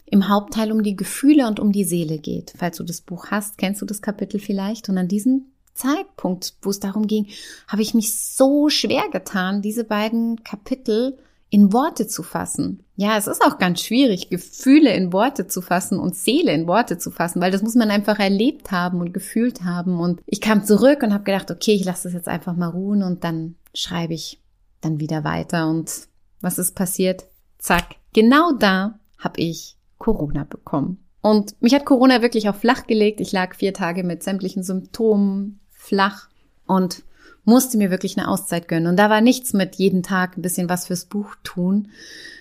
im 0.05 0.29
Hauptteil 0.29 0.71
um 0.71 0.83
die 0.83 0.95
Gefühle 0.95 1.47
und 1.47 1.59
um 1.59 1.71
die 1.71 1.83
Seele 1.83 2.19
geht. 2.19 2.53
Falls 2.57 2.77
du 2.77 2.83
das 2.83 3.01
Buch 3.01 3.27
hast, 3.31 3.57
kennst 3.57 3.81
du 3.81 3.85
das 3.85 4.01
Kapitel 4.01 4.39
vielleicht 4.39 4.89
und 4.89 4.97
an 4.97 5.07
diesem 5.07 5.45
Zeitpunkt, 5.73 6.55
wo 6.61 6.69
es 6.69 6.79
darum 6.79 7.05
ging, 7.07 7.27
habe 7.67 7.81
ich 7.81 7.93
mich 7.93 8.17
so 8.17 8.69
schwer 8.69 9.09
getan, 9.11 9.61
diese 9.61 9.83
beiden 9.83 10.43
Kapitel 10.43 11.17
in 11.49 11.71
Worte 11.73 12.07
zu 12.07 12.23
fassen. 12.23 12.83
Ja, 12.95 13.17
es 13.17 13.27
ist 13.27 13.43
auch 13.43 13.57
ganz 13.57 13.81
schwierig, 13.81 14.29
Gefühle 14.29 14.93
in 14.93 15.13
Worte 15.13 15.47
zu 15.47 15.61
fassen 15.61 15.99
und 15.99 16.15
Seele 16.15 16.51
in 16.53 16.67
Worte 16.67 16.97
zu 16.97 17.11
fassen, 17.11 17.41
weil 17.41 17.51
das 17.51 17.61
muss 17.61 17.75
man 17.75 17.91
einfach 17.91 18.19
erlebt 18.19 18.71
haben 18.71 18.99
und 18.99 19.13
gefühlt 19.13 19.63
haben. 19.63 19.99
Und 19.99 20.21
ich 20.25 20.41
kam 20.41 20.63
zurück 20.63 21.03
und 21.03 21.13
habe 21.13 21.23
gedacht, 21.23 21.51
okay, 21.51 21.73
ich 21.73 21.85
lasse 21.85 22.03
das 22.09 22.13
jetzt 22.13 22.27
einfach 22.27 22.55
mal 22.55 22.69
ruhen 22.69 23.03
und 23.03 23.23
dann 23.23 23.55
schreibe 23.73 24.13
ich 24.13 24.41
dann 24.81 24.99
wieder 24.99 25.23
weiter. 25.23 25.69
Und 25.69 26.07
was 26.41 26.57
ist 26.57 26.75
passiert? 26.75 27.25
Zack, 27.57 27.95
genau 28.13 28.53
da 28.53 28.99
habe 29.17 29.39
ich 29.39 29.77
Corona 29.97 30.43
bekommen. 30.43 30.99
Und 31.21 31.59
mich 31.61 31.73
hat 31.73 31.85
Corona 31.85 32.21
wirklich 32.21 32.49
auch 32.49 32.55
flach 32.55 32.85
gelegt. 32.85 33.19
Ich 33.19 33.31
lag 33.31 33.55
vier 33.55 33.73
Tage 33.73 34.03
mit 34.03 34.21
sämtlichen 34.21 34.63
Symptomen 34.63 35.59
flach 35.71 36.29
und 36.67 37.03
musste 37.45 37.77
mir 37.77 37.91
wirklich 37.91 38.17
eine 38.17 38.27
Auszeit 38.27 38.67
gönnen. 38.67 38.87
Und 38.87 38.97
da 38.97 39.09
war 39.09 39.21
nichts 39.21 39.53
mit 39.53 39.75
jeden 39.75 40.03
Tag 40.03 40.37
ein 40.37 40.41
bisschen 40.41 40.69
was 40.69 40.87
fürs 40.87 41.05
Buch 41.05 41.35
tun, 41.43 41.89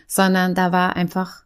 sondern 0.07 0.55
da 0.55 0.73
war 0.73 0.97
einfach 0.97 1.45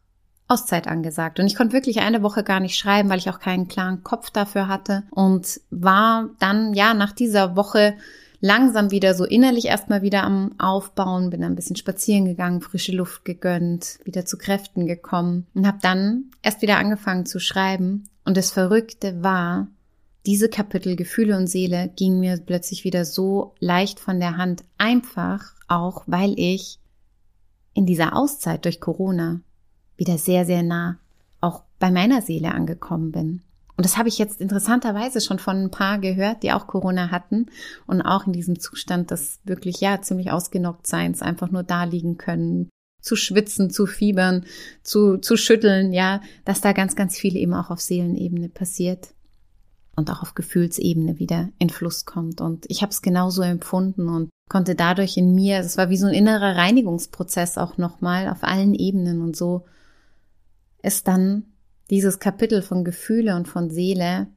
Auszeit 0.49 0.89
angesagt. 0.89 1.39
Und 1.39 1.47
ich 1.47 1.55
konnte 1.55 1.75
wirklich 1.75 2.01
eine 2.01 2.23
Woche 2.23 2.43
gar 2.43 2.61
nicht 2.61 2.79
schreiben, 2.79 3.11
weil 3.11 3.19
ich 3.19 3.29
auch 3.29 3.39
keinen 3.39 3.69
klaren 3.69 4.03
Kopf 4.03 4.31
dafür 4.31 4.67
hatte 4.67 5.05
und 5.11 5.61
war 5.71 6.31
dann, 6.39 6.73
ja, 6.73 6.95
nach 6.95 7.13
dieser 7.13 7.55
Woche 7.55 7.97
langsam 8.41 8.91
wieder 8.91 9.15
so 9.15 9.25
innerlich 9.25 9.67
erstmal 9.67 10.03
wieder 10.03 10.25
am 10.25 10.55
Aufbauen, 10.59 11.31
bin 11.31 11.43
ein 11.43 11.57
bisschen 11.57 11.77
spazieren 11.77 12.25
gegangen, 12.25 12.61
frische 12.61 12.93
Luft 12.93 13.25
gegönnt, 13.25 13.99
wieder 14.05 14.25
zu 14.25 14.39
Kräften 14.39 14.87
gekommen 14.87 15.47
und 15.55 15.67
habe 15.67 15.79
dann 15.83 16.31
erst 16.43 16.63
wieder 16.63 16.79
angefangen 16.79 17.27
zu 17.27 17.41
schreiben. 17.41 18.09
Und 18.25 18.37
das 18.37 18.51
Verrückte 18.51 19.23
war, 19.23 19.69
diese 20.27 20.49
Kapitel 20.49 20.97
Gefühle 20.97 21.37
und 21.37 21.47
Seele 21.47 21.91
ging 21.97 22.21
mir 22.21 22.37
plötzlich 22.37 22.85
wieder 22.85 23.05
so 23.05 23.55
leicht 23.61 23.99
von 24.01 24.21
der 24.21 24.37
Hand, 24.37 24.65
einfach 24.77 25.55
auch, 25.69 26.05
weil 26.07 26.35
ich 26.37 26.79
in 27.75 27.87
dieser 27.87 28.17
Auszeit 28.17 28.65
durch 28.65 28.81
Corona 28.81 29.41
wieder 29.97 30.19
sehr, 30.19 30.45
sehr 30.45 30.63
nah 30.63 30.99
auch 31.41 31.63
bei 31.79 31.91
meiner 31.91 32.23
Seele 32.23 32.53
angekommen 32.53 33.13
bin. 33.13 33.43
Und 33.79 33.85
das 33.85 33.97
habe 33.97 34.09
ich 34.09 34.19
jetzt 34.19 34.41
interessanterweise 34.41 35.21
schon 35.21 35.39
von 35.39 35.57
ein 35.57 35.71
paar 35.71 36.01
gehört, 36.01 36.43
die 36.43 36.51
auch 36.51 36.67
Corona 36.67 37.13
hatten 37.13 37.47
und 37.87 38.03
auch 38.03 38.27
in 38.27 38.33
diesem 38.33 38.59
Zustand 38.59 39.13
des 39.13 39.39
wirklich, 39.45 39.81
ja, 39.81 40.03
ziemlich 40.03 40.33
ausgenockt 40.33 40.85
Seins 40.89 41.23
einfach 41.23 41.53
nur 41.53 41.63
da 41.63 41.85
liegen 41.85 42.19
können, 42.19 42.71
zu 43.01 43.15
schwitzen, 43.15 43.71
zu 43.71 43.87
fiebern, 43.87 44.45
zu, 44.83 45.19
zu 45.19 45.37
schütteln, 45.37 45.93
ja, 45.93 46.21
dass 46.45 46.61
da 46.61 46.73
ganz, 46.73 46.97
ganz 46.97 47.17
viel 47.17 47.37
eben 47.37 47.55
auch 47.55 47.71
auf 47.71 47.81
Seelenebene 47.81 48.49
passiert 48.49 49.15
und 49.95 50.11
auch 50.11 50.23
auf 50.23 50.35
Gefühlsebene 50.35 51.21
wieder 51.21 51.51
in 51.61 51.71
Fluss 51.71 52.05
kommt. 52.05 52.41
Und 52.41 52.67
ich 52.69 52.83
habe 52.83 52.91
es 52.91 53.01
genauso 53.01 53.43
empfunden 53.43 54.09
und 54.09 54.29
konnte 54.51 54.75
dadurch 54.75 55.17
in 55.17 55.37
mir, 55.37 55.61
es 55.61 55.79
war 55.79 55.89
wie 55.89 55.99
so 55.99 56.09
ein 56.09 56.15
innerer 56.15 56.57
Reinigungsprozess 56.57 57.57
auch 57.57 57.79
nochmal 57.79 58.29
auf 58.29 58.43
allen 58.43 58.75
Ebenen 58.75 59.23
und 59.23 59.37
so 59.37 59.67
ist 60.83 61.07
dann 61.07 61.45
dieses 61.91 62.19
Kapitel 62.19 62.63
von 62.63 62.85
Gefühle 62.85 63.37
und 63.37 63.49
von 63.49 63.71
Seele 63.71 64.29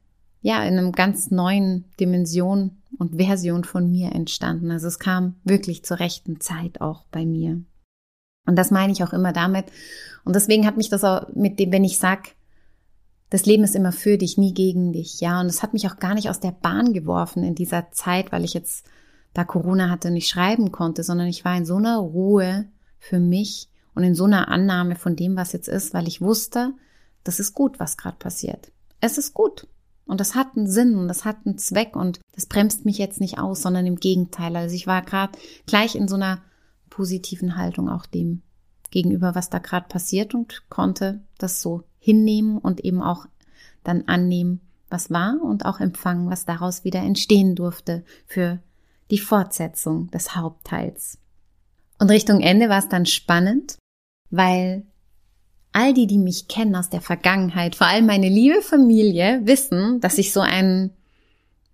ja 0.42 0.64
in 0.64 0.78
einem 0.78 0.92
ganz 0.92 1.32
neuen 1.32 1.86
Dimension 2.00 2.82
und 2.98 3.16
Version 3.16 3.64
von 3.64 3.90
mir 3.90 4.14
entstanden. 4.14 4.72
Also 4.72 4.88
es 4.88 5.00
kam 5.00 5.36
wirklich 5.44 5.84
zur 5.86 6.00
rechten 6.00 6.40
Zeit 6.40 6.82
auch 6.82 7.06
bei 7.12 7.26
mir. 7.26 7.62
Und 8.48 8.56
das 8.56 8.72
meine 8.72 8.92
ich 8.92 9.04
auch 9.04 9.14
immer 9.14 9.34
damit. 9.34 9.66
Und 10.26 10.36
deswegen 10.36 10.66
hat 10.66 10.78
mich 10.78 10.90
das 10.90 11.04
auch 11.04 11.28
mit 11.34 11.60
dem, 11.60 11.72
wenn 11.72 11.84
ich 11.84 11.98
sag, 12.00 12.36
das 13.30 13.46
Leben 13.46 13.64
ist 13.64 13.76
immer 13.76 13.92
für 13.92 14.18
dich, 14.18 14.38
nie 14.38 14.54
gegen 14.54 14.92
dich, 14.92 15.22
ja. 15.22 15.40
Und 15.40 15.46
es 15.46 15.64
hat 15.64 15.74
mich 15.74 15.88
auch 15.88 15.98
gar 15.98 16.16
nicht 16.16 16.30
aus 16.30 16.42
der 16.42 16.52
Bahn 16.52 16.92
geworfen 16.92 17.44
in 17.44 17.56
dieser 17.56 17.90
Zeit, 17.92 18.32
weil 18.32 18.44
ich 18.44 18.54
jetzt 18.54 18.86
da 19.34 19.46
Corona 19.46 19.90
hatte 19.90 20.12
nicht 20.12 20.28
schreiben 20.28 20.72
konnte, 20.72 21.04
sondern 21.04 21.28
ich 21.28 21.46
war 21.46 21.56
in 21.56 21.66
so 21.66 21.78
einer 21.78 21.98
Ruhe 21.98 22.66
für 23.00 23.20
mich 23.20 23.70
und 23.96 24.04
in 24.04 24.16
so 24.16 24.26
einer 24.26 24.50
Annahme 24.50 24.96
von 24.96 25.16
dem, 25.16 25.38
was 25.38 25.54
jetzt 25.54 25.70
ist, 25.70 25.94
weil 25.94 26.08
ich 26.08 26.20
wusste, 26.20 26.74
das 27.24 27.40
ist 27.40 27.54
gut, 27.54 27.80
was 27.80 27.98
gerade 27.98 28.18
passiert. 28.18 28.72
Es 29.00 29.18
ist 29.18 29.34
gut. 29.34 29.68
Und 30.06 30.20
das 30.20 30.36
hat 30.36 30.58
einen 30.58 30.70
Sinn 30.70 30.98
und 30.98 31.08
das 31.08 31.26
hat 31.26 31.38
einen 31.46 31.58
Zweck 31.58 31.96
und 31.96 32.20
das 32.34 32.46
bremst 32.46 32.86
mich 32.86 32.98
jetzt 32.98 33.22
nicht 33.22 33.40
aus, 33.40 33.62
sondern 33.62 33.86
im 33.86 33.96
Gegenteil. 33.96 34.56
Also 34.56 34.76
ich 34.76 34.88
war 34.88 35.02
gerade 35.04 35.38
gleich 35.68 35.96
in 35.96 36.08
so 36.08 36.16
einer 36.16 36.42
positiven 36.90 37.56
Haltung 37.56 37.88
auch 37.88 38.06
dem 38.06 38.42
gegenüber, 38.90 39.36
was 39.36 39.50
da 39.50 39.60
gerade 39.60 39.88
passiert 39.88 40.36
und 40.36 40.70
konnte 40.70 41.22
das 41.38 41.62
so 41.62 41.84
hinnehmen 41.98 42.58
und 42.58 42.82
eben 42.82 43.02
auch 43.02 43.26
dann 43.84 44.04
annehmen, 44.08 44.62
was 44.90 45.10
war 45.10 45.40
und 45.42 45.66
auch 45.66 45.80
empfangen, 45.80 46.30
was 46.30 46.46
daraus 46.46 46.84
wieder 46.84 47.00
entstehen 47.00 47.56
durfte 47.56 48.04
für 48.26 48.60
die 49.10 49.20
Fortsetzung 49.20 50.12
des 50.12 50.36
Hauptteils. 50.36 51.18
Und 52.00 52.10
Richtung 52.10 52.42
Ende 52.42 52.68
war 52.68 52.80
es 52.80 52.90
dann 52.90 53.06
spannend, 53.06 53.78
weil 54.30 54.86
all 55.74 55.94
die, 55.94 56.08
die 56.08 56.18
mich 56.18 56.48
kennen 56.48 56.76
aus 56.76 56.90
der 56.90 57.02
Vergangenheit, 57.02 57.76
vor 57.76 57.88
allem 57.88 58.06
meine 58.06 58.30
liebe 58.30 58.62
Familie, 58.62 59.42
wissen, 59.44 60.00
dass 60.02 60.18
ich 60.18 60.34
so 60.34 60.42
ein, 60.42 60.92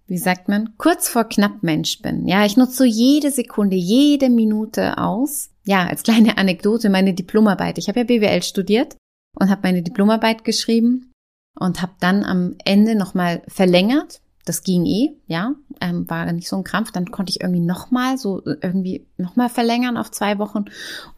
wie 0.08 0.18
sagt 0.18 0.50
man, 0.50 0.78
kurz 0.78 1.08
vor 1.08 1.26
knapp 1.26 1.64
Mensch 1.64 2.02
bin. 2.02 2.28
Ja, 2.28 2.46
ich 2.46 2.58
nutze 2.58 2.78
so 2.78 2.84
jede 2.84 3.32
Sekunde, 3.32 3.76
jede 3.76 4.30
Minute 4.30 4.98
aus. 4.98 5.50
Ja, 5.66 5.88
als 5.88 6.04
kleine 6.04 6.38
Anekdote 6.38 6.90
meine 6.90 7.14
Diplomarbeit. 7.14 7.78
Ich 7.78 7.88
habe 7.88 8.00
ja 8.00 8.06
BWL 8.06 8.44
studiert 8.44 8.96
und 9.38 9.50
habe 9.50 9.62
meine 9.64 9.84
Diplomarbeit 9.84 10.44
geschrieben 10.44 11.12
und 11.60 11.82
habe 11.82 11.94
dann 12.00 12.24
am 12.24 12.56
Ende 12.64 12.96
nochmal 12.96 13.42
verlängert 13.48 14.22
das 14.48 14.64
ging 14.64 14.86
eh, 14.86 15.18
ja, 15.28 15.56
ähm, 15.82 16.10
war 16.10 16.32
nicht 16.32 16.50
so 16.50 16.58
ein 16.58 16.64
Krampf. 16.64 16.92
Dann 16.92 17.12
konnte 17.12 17.32
ich 17.32 17.42
irgendwie 17.42 17.62
nochmal 17.62 18.18
so 18.18 18.42
irgendwie 18.46 19.06
nochmal 19.18 19.50
verlängern 19.50 19.98
auf 19.98 20.12
zwei 20.12 20.40
Wochen. 20.40 20.66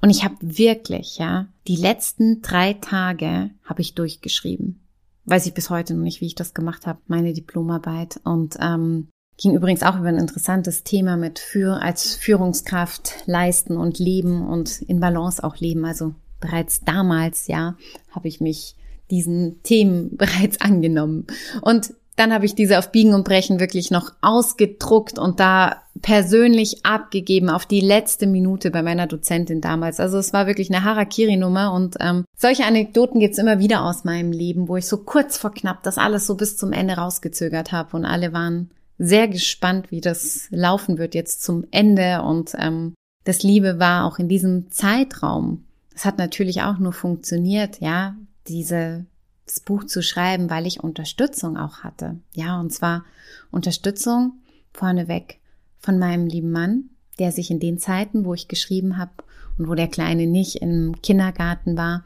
Und 0.01 0.09
ich 0.09 0.23
habe 0.23 0.35
wirklich, 0.41 1.17
ja, 1.17 1.47
die 1.67 1.75
letzten 1.75 2.41
drei 2.41 2.73
Tage 2.73 3.51
habe 3.63 3.81
ich 3.81 3.95
durchgeschrieben. 3.95 4.79
Weiß 5.25 5.45
ich 5.45 5.53
bis 5.53 5.69
heute 5.69 5.93
noch 5.93 6.03
nicht, 6.03 6.21
wie 6.21 6.27
ich 6.27 6.35
das 6.35 6.53
gemacht 6.53 6.87
habe, 6.87 6.99
meine 7.07 7.33
Diplomarbeit. 7.33 8.19
Und 8.23 8.57
ähm, 8.59 9.09
ging 9.37 9.55
übrigens 9.55 9.83
auch 9.83 9.97
über 9.97 10.09
ein 10.09 10.17
interessantes 10.17 10.83
Thema 10.83 11.17
mit 11.17 11.39
für 11.39 11.81
als 11.81 12.15
Führungskraft 12.15 13.13
leisten 13.25 13.77
und 13.77 13.99
leben 13.99 14.47
und 14.47 14.81
in 14.81 14.99
Balance 14.99 15.43
auch 15.43 15.57
leben. 15.57 15.85
Also 15.85 16.13
bereits 16.39 16.81
damals, 16.81 17.47
ja, 17.47 17.75
habe 18.11 18.27
ich 18.27 18.41
mich 18.41 18.75
diesen 19.09 19.61
Themen 19.63 20.09
bereits 20.17 20.61
angenommen. 20.61 21.27
Und 21.61 21.93
dann 22.19 22.33
habe 22.33 22.45
ich 22.45 22.53
diese 22.53 22.77
auf 22.77 22.91
Biegen 22.91 23.13
und 23.13 23.23
Brechen 23.23 23.61
wirklich 23.61 23.91
noch 23.91 24.11
ausgedruckt 24.21 25.17
und 25.17 25.39
da 25.39 25.83
persönlich 26.01 26.85
abgegeben 26.85 27.49
auf 27.49 27.65
die 27.65 27.79
letzte 27.79 28.27
Minute 28.27 28.71
bei 28.71 28.83
meiner 28.83 29.07
Dozentin 29.07 29.61
damals. 29.61 30.01
Also 30.01 30.17
es 30.17 30.33
war 30.33 30.45
wirklich 30.45 30.69
eine 30.69 30.83
Harakiri-Nummer 30.83 31.71
und 31.71 31.95
ähm, 32.01 32.25
solche 32.35 32.65
Anekdoten 32.65 33.21
gibt's 33.21 33.37
immer 33.37 33.59
wieder 33.59 33.85
aus 33.85 34.03
meinem 34.03 34.33
Leben, 34.33 34.67
wo 34.67 34.75
ich 34.75 34.85
so 34.85 34.97
kurz 34.97 35.37
vor 35.37 35.53
knapp 35.53 35.81
das 35.83 35.97
alles 35.97 36.27
so 36.27 36.35
bis 36.35 36.57
zum 36.57 36.73
Ende 36.73 36.95
rausgezögert 36.95 37.71
habe 37.71 37.95
und 37.95 38.03
alle 38.03 38.33
waren 38.33 38.69
sehr 38.97 39.29
gespannt, 39.29 39.89
wie 39.89 40.01
das 40.01 40.47
laufen 40.51 40.97
wird 40.97 41.15
jetzt 41.15 41.41
zum 41.41 41.65
Ende 41.71 42.21
und 42.21 42.51
ähm, 42.59 42.95
das 43.23 43.43
Liebe 43.43 43.79
war 43.79 44.05
auch 44.05 44.19
in 44.19 44.27
diesem 44.27 44.69
Zeitraum. 44.71 45.63
Es 45.95 46.03
hat 46.03 46.17
natürlich 46.17 46.63
auch 46.63 46.79
nur 46.79 46.91
funktioniert, 46.91 47.79
ja, 47.79 48.15
diese 48.47 49.05
das 49.49 49.59
Buch 49.59 49.83
zu 49.85 50.03
schreiben, 50.03 50.49
weil 50.49 50.67
ich 50.67 50.83
Unterstützung 50.83 51.57
auch 51.57 51.79
hatte. 51.79 52.19
Ja, 52.33 52.59
und 52.59 52.71
zwar 52.71 53.03
Unterstützung 53.51 54.33
vorneweg 54.73 55.39
von 55.79 55.97
meinem 55.97 56.27
lieben 56.27 56.51
Mann, 56.51 56.89
der 57.17 57.31
sich 57.31 57.49
in 57.49 57.59
den 57.59 57.79
Zeiten, 57.79 58.25
wo 58.25 58.33
ich 58.33 58.47
geschrieben 58.47 58.97
habe 58.97 59.11
und 59.57 59.67
wo 59.67 59.73
der 59.73 59.87
Kleine 59.87 60.27
nicht 60.27 60.57
im 60.57 61.01
Kindergarten 61.01 61.77
war, 61.77 62.05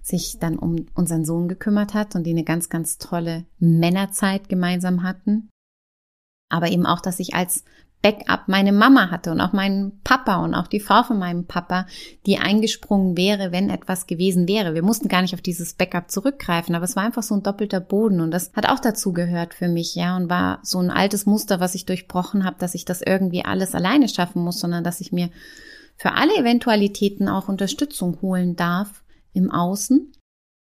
sich 0.00 0.38
dann 0.38 0.56
um 0.58 0.86
unseren 0.94 1.24
Sohn 1.24 1.48
gekümmert 1.48 1.92
hat 1.92 2.14
und 2.14 2.24
die 2.24 2.30
eine 2.30 2.44
ganz, 2.44 2.68
ganz 2.68 2.98
tolle 2.98 3.44
Männerzeit 3.58 4.48
gemeinsam 4.48 5.02
hatten. 5.02 5.48
Aber 6.48 6.70
eben 6.70 6.86
auch, 6.86 7.00
dass 7.00 7.18
ich 7.18 7.34
als 7.34 7.64
Backup 8.02 8.46
meine 8.46 8.72
Mama 8.72 9.10
hatte 9.10 9.32
und 9.32 9.40
auch 9.40 9.52
meinen 9.52 10.00
Papa 10.04 10.36
und 10.44 10.54
auch 10.54 10.68
die 10.68 10.80
Frau 10.80 11.02
von 11.02 11.18
meinem 11.18 11.46
Papa, 11.46 11.86
die 12.24 12.38
eingesprungen 12.38 13.16
wäre, 13.16 13.50
wenn 13.50 13.68
etwas 13.70 14.06
gewesen 14.06 14.46
wäre. 14.46 14.74
Wir 14.74 14.82
mussten 14.82 15.08
gar 15.08 15.22
nicht 15.22 15.34
auf 15.34 15.40
dieses 15.40 15.74
Backup 15.74 16.10
zurückgreifen, 16.10 16.74
aber 16.74 16.84
es 16.84 16.94
war 16.94 17.02
einfach 17.02 17.22
so 17.22 17.34
ein 17.34 17.42
doppelter 17.42 17.80
Boden 17.80 18.20
und 18.20 18.30
das 18.30 18.52
hat 18.54 18.68
auch 18.68 18.78
dazu 18.78 19.12
gehört 19.12 19.54
für 19.54 19.68
mich, 19.68 19.94
ja, 19.94 20.16
und 20.16 20.30
war 20.30 20.60
so 20.62 20.78
ein 20.78 20.90
altes 20.90 21.26
Muster, 21.26 21.58
was 21.58 21.74
ich 21.74 21.86
durchbrochen 21.86 22.44
habe, 22.44 22.56
dass 22.58 22.74
ich 22.74 22.84
das 22.84 23.02
irgendwie 23.02 23.44
alles 23.44 23.74
alleine 23.74 24.08
schaffen 24.08 24.42
muss, 24.42 24.60
sondern 24.60 24.84
dass 24.84 25.00
ich 25.00 25.10
mir 25.10 25.30
für 25.96 26.12
alle 26.12 26.36
Eventualitäten 26.36 27.28
auch 27.28 27.48
Unterstützung 27.48 28.20
holen 28.20 28.54
darf 28.54 29.02
im 29.32 29.50
Außen. 29.50 30.12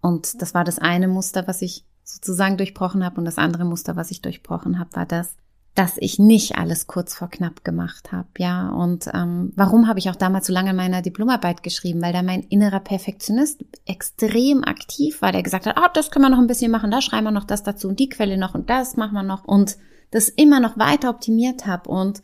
Und 0.02 0.42
das 0.42 0.54
war 0.54 0.64
das 0.64 0.80
eine 0.80 1.08
Muster, 1.08 1.48
was 1.48 1.62
ich 1.62 1.86
sozusagen 2.04 2.58
durchbrochen 2.58 3.06
habe 3.06 3.18
und 3.18 3.26
das 3.26 3.38
andere 3.38 3.64
Muster, 3.66 3.96
was 3.96 4.12
ich 4.12 4.22
durchbrochen 4.22 4.80
habe, 4.80 4.96
war 4.96 5.06
das, 5.06 5.36
dass 5.76 5.98
ich 5.98 6.20
nicht 6.20 6.58
alles 6.58 6.86
kurz 6.88 7.16
vor 7.16 7.30
knapp 7.30 7.64
gemacht 7.64 8.12
habe, 8.12 8.28
ja. 8.38 8.70
Und 8.70 9.08
ähm, 9.14 9.54
warum 9.56 9.88
habe 9.88 10.00
ich 10.00 10.10
auch 10.10 10.18
damals 10.18 10.48
so 10.48 10.54
lange 10.54 10.72
in 10.72 10.76
meiner 10.76 11.02
Diplomarbeit 11.02 11.64
geschrieben? 11.64 12.02
Weil 12.02 12.12
da 12.12 12.24
mein 12.24 12.42
innerer 12.42 12.82
Perfektionist 12.82 13.64
extrem 13.86 14.66
aktiv 14.66 15.22
war, 15.22 15.32
der 15.32 15.44
gesagt 15.44 15.66
hat, 15.66 15.78
ah, 15.78 15.86
oh, 15.86 15.92
das 15.94 16.12
können 16.12 16.26
wir 16.26 16.30
noch 16.30 16.40
ein 16.40 16.48
bisschen 16.48 16.72
machen, 16.72 16.92
da 16.92 17.02
schreiben 17.02 17.26
wir 17.26 17.32
noch 17.32 17.46
das 17.46 17.64
dazu 17.64 17.88
und 17.88 18.00
die 18.00 18.10
Quelle 18.10 18.38
noch 18.38 18.54
und 18.54 18.70
das 18.70 18.98
machen 18.98 19.14
wir 19.14 19.24
noch 19.24 19.46
und 19.46 19.78
das 20.12 20.28
immer 20.28 20.60
noch 20.60 20.78
weiter 20.78 21.10
optimiert 21.10 21.66
habe 21.66 21.90
und 21.90 22.22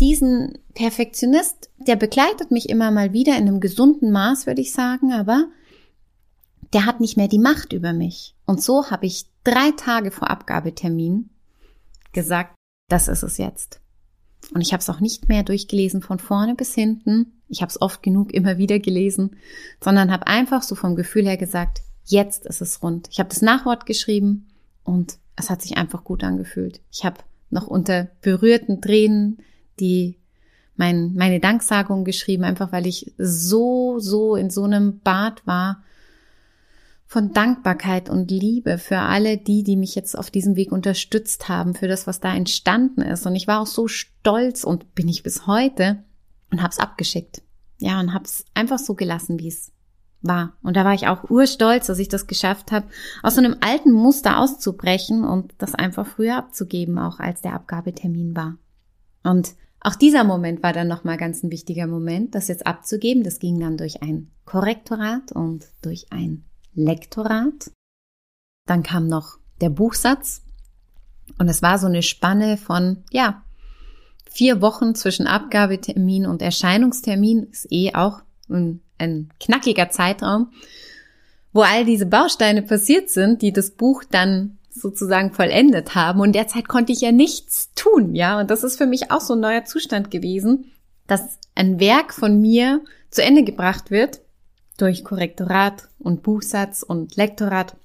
diesen 0.00 0.58
Perfektionist, 0.74 1.70
der 1.78 1.96
begleitet 1.96 2.50
mich 2.50 2.68
immer 2.68 2.90
mal 2.90 3.12
wieder 3.12 3.36
in 3.36 3.48
einem 3.48 3.60
gesunden 3.60 4.10
Maß, 4.10 4.46
würde 4.46 4.60
ich 4.60 4.72
sagen, 4.72 5.12
aber 5.12 5.46
der 6.72 6.86
hat 6.86 7.00
nicht 7.00 7.16
mehr 7.16 7.28
die 7.28 7.38
Macht 7.38 7.72
über 7.72 7.92
mich. 7.92 8.34
Und 8.46 8.62
so 8.62 8.90
habe 8.90 9.06
ich 9.06 9.26
drei 9.44 9.70
Tage 9.76 10.10
vor 10.10 10.30
Abgabetermin 10.30 11.30
gesagt, 12.12 12.54
das 12.92 13.08
ist 13.08 13.22
es 13.22 13.38
jetzt. 13.38 13.80
Und 14.52 14.60
ich 14.60 14.72
habe 14.72 14.80
es 14.80 14.90
auch 14.90 15.00
nicht 15.00 15.28
mehr 15.28 15.42
durchgelesen 15.42 16.02
von 16.02 16.18
vorne 16.18 16.54
bis 16.54 16.74
hinten. 16.74 17.40
Ich 17.48 17.62
habe 17.62 17.70
es 17.70 17.80
oft 17.80 18.02
genug 18.02 18.34
immer 18.34 18.58
wieder 18.58 18.78
gelesen, 18.78 19.36
sondern 19.82 20.12
habe 20.12 20.26
einfach 20.26 20.62
so 20.62 20.74
vom 20.74 20.94
Gefühl 20.94 21.26
her 21.26 21.36
gesagt, 21.36 21.80
jetzt 22.04 22.44
ist 22.44 22.60
es 22.60 22.82
rund. 22.82 23.08
Ich 23.10 23.18
habe 23.18 23.28
das 23.28 23.40
Nachwort 23.40 23.86
geschrieben 23.86 24.48
und 24.84 25.16
es 25.36 25.48
hat 25.48 25.62
sich 25.62 25.76
einfach 25.78 26.04
gut 26.04 26.22
angefühlt. 26.22 26.80
Ich 26.90 27.04
habe 27.04 27.20
noch 27.50 27.66
unter 27.66 28.08
berührten 28.20 28.80
Tränen 28.82 29.38
die 29.80 30.18
mein, 30.76 31.14
meine 31.14 31.40
Danksagung 31.40 32.04
geschrieben, 32.04 32.44
einfach 32.44 32.72
weil 32.72 32.86
ich 32.86 33.12
so, 33.18 33.98
so 33.98 34.36
in 34.36 34.50
so 34.50 34.64
einem 34.64 35.00
Bad 35.00 35.46
war 35.46 35.82
von 37.12 37.30
Dankbarkeit 37.34 38.08
und 38.08 38.30
Liebe 38.30 38.78
für 38.78 39.00
alle 39.00 39.36
die, 39.36 39.64
die 39.64 39.76
mich 39.76 39.94
jetzt 39.94 40.18
auf 40.18 40.30
diesem 40.30 40.56
Weg 40.56 40.72
unterstützt 40.72 41.46
haben, 41.46 41.74
für 41.74 41.86
das, 41.86 42.06
was 42.06 42.20
da 42.20 42.34
entstanden 42.34 43.02
ist. 43.02 43.26
Und 43.26 43.36
ich 43.36 43.46
war 43.46 43.60
auch 43.60 43.66
so 43.66 43.86
stolz 43.86 44.64
und 44.64 44.94
bin 44.94 45.08
ich 45.08 45.22
bis 45.22 45.46
heute 45.46 46.04
und 46.50 46.62
hab's 46.62 46.78
abgeschickt. 46.78 47.42
Ja, 47.76 48.00
und 48.00 48.14
hab's 48.14 48.46
einfach 48.54 48.78
so 48.78 48.94
gelassen, 48.94 49.38
wie 49.38 49.48
es 49.48 49.72
war. 50.22 50.54
Und 50.62 50.74
da 50.74 50.86
war 50.86 50.94
ich 50.94 51.06
auch 51.06 51.28
urstolz, 51.28 51.88
dass 51.88 51.98
ich 51.98 52.08
das 52.08 52.28
geschafft 52.28 52.72
habe, 52.72 52.86
aus 53.22 53.34
so 53.34 53.42
einem 53.42 53.58
alten 53.60 53.92
Muster 53.92 54.38
auszubrechen 54.38 55.22
und 55.22 55.52
das 55.58 55.74
einfach 55.74 56.06
früher 56.06 56.38
abzugeben, 56.38 56.98
auch 56.98 57.20
als 57.20 57.42
der 57.42 57.52
Abgabetermin 57.52 58.34
war. 58.34 58.56
Und 59.22 59.50
auch 59.80 59.96
dieser 59.96 60.24
Moment 60.24 60.62
war 60.62 60.72
dann 60.72 60.88
nochmal 60.88 61.18
ganz 61.18 61.42
ein 61.42 61.52
wichtiger 61.52 61.86
Moment, 61.86 62.34
das 62.34 62.48
jetzt 62.48 62.66
abzugeben. 62.66 63.22
Das 63.22 63.38
ging 63.38 63.60
dann 63.60 63.76
durch 63.76 64.02
ein 64.02 64.30
Korrektorat 64.46 65.32
und 65.32 65.66
durch 65.82 66.06
ein 66.08 66.44
Lektorat. 66.74 67.70
Dann 68.66 68.82
kam 68.82 69.06
noch 69.06 69.38
der 69.60 69.70
Buchsatz. 69.70 70.42
Und 71.38 71.48
es 71.48 71.62
war 71.62 71.78
so 71.78 71.86
eine 71.86 72.02
Spanne 72.02 72.56
von, 72.56 73.04
ja, 73.10 73.42
vier 74.30 74.60
Wochen 74.60 74.94
zwischen 74.94 75.26
Abgabetermin 75.26 76.26
und 76.26 76.42
Erscheinungstermin. 76.42 77.44
Ist 77.44 77.66
eh 77.70 77.94
auch 77.94 78.20
ein, 78.48 78.80
ein 78.98 79.30
knackiger 79.40 79.90
Zeitraum, 79.90 80.52
wo 81.52 81.62
all 81.62 81.84
diese 81.84 82.06
Bausteine 82.06 82.62
passiert 82.62 83.10
sind, 83.10 83.42
die 83.42 83.52
das 83.52 83.72
Buch 83.72 84.04
dann 84.10 84.58
sozusagen 84.70 85.32
vollendet 85.32 85.94
haben. 85.94 86.20
Und 86.20 86.34
derzeit 86.34 86.66
konnte 86.66 86.92
ich 86.92 87.02
ja 87.02 87.12
nichts 87.12 87.72
tun, 87.74 88.14
ja. 88.14 88.40
Und 88.40 88.50
das 88.50 88.64
ist 88.64 88.78
für 88.78 88.86
mich 88.86 89.10
auch 89.10 89.20
so 89.20 89.34
ein 89.34 89.40
neuer 89.40 89.64
Zustand 89.64 90.10
gewesen, 90.10 90.72
dass 91.06 91.38
ein 91.54 91.78
Werk 91.78 92.14
von 92.14 92.40
mir 92.40 92.82
zu 93.10 93.22
Ende 93.22 93.44
gebracht 93.44 93.90
wird 93.90 94.20
durch 94.78 95.04
Korrektorat 95.04 95.88
und 96.02 96.22
Buchsatz 96.22 96.82
und 96.82 97.16
Lektorat, 97.16 97.76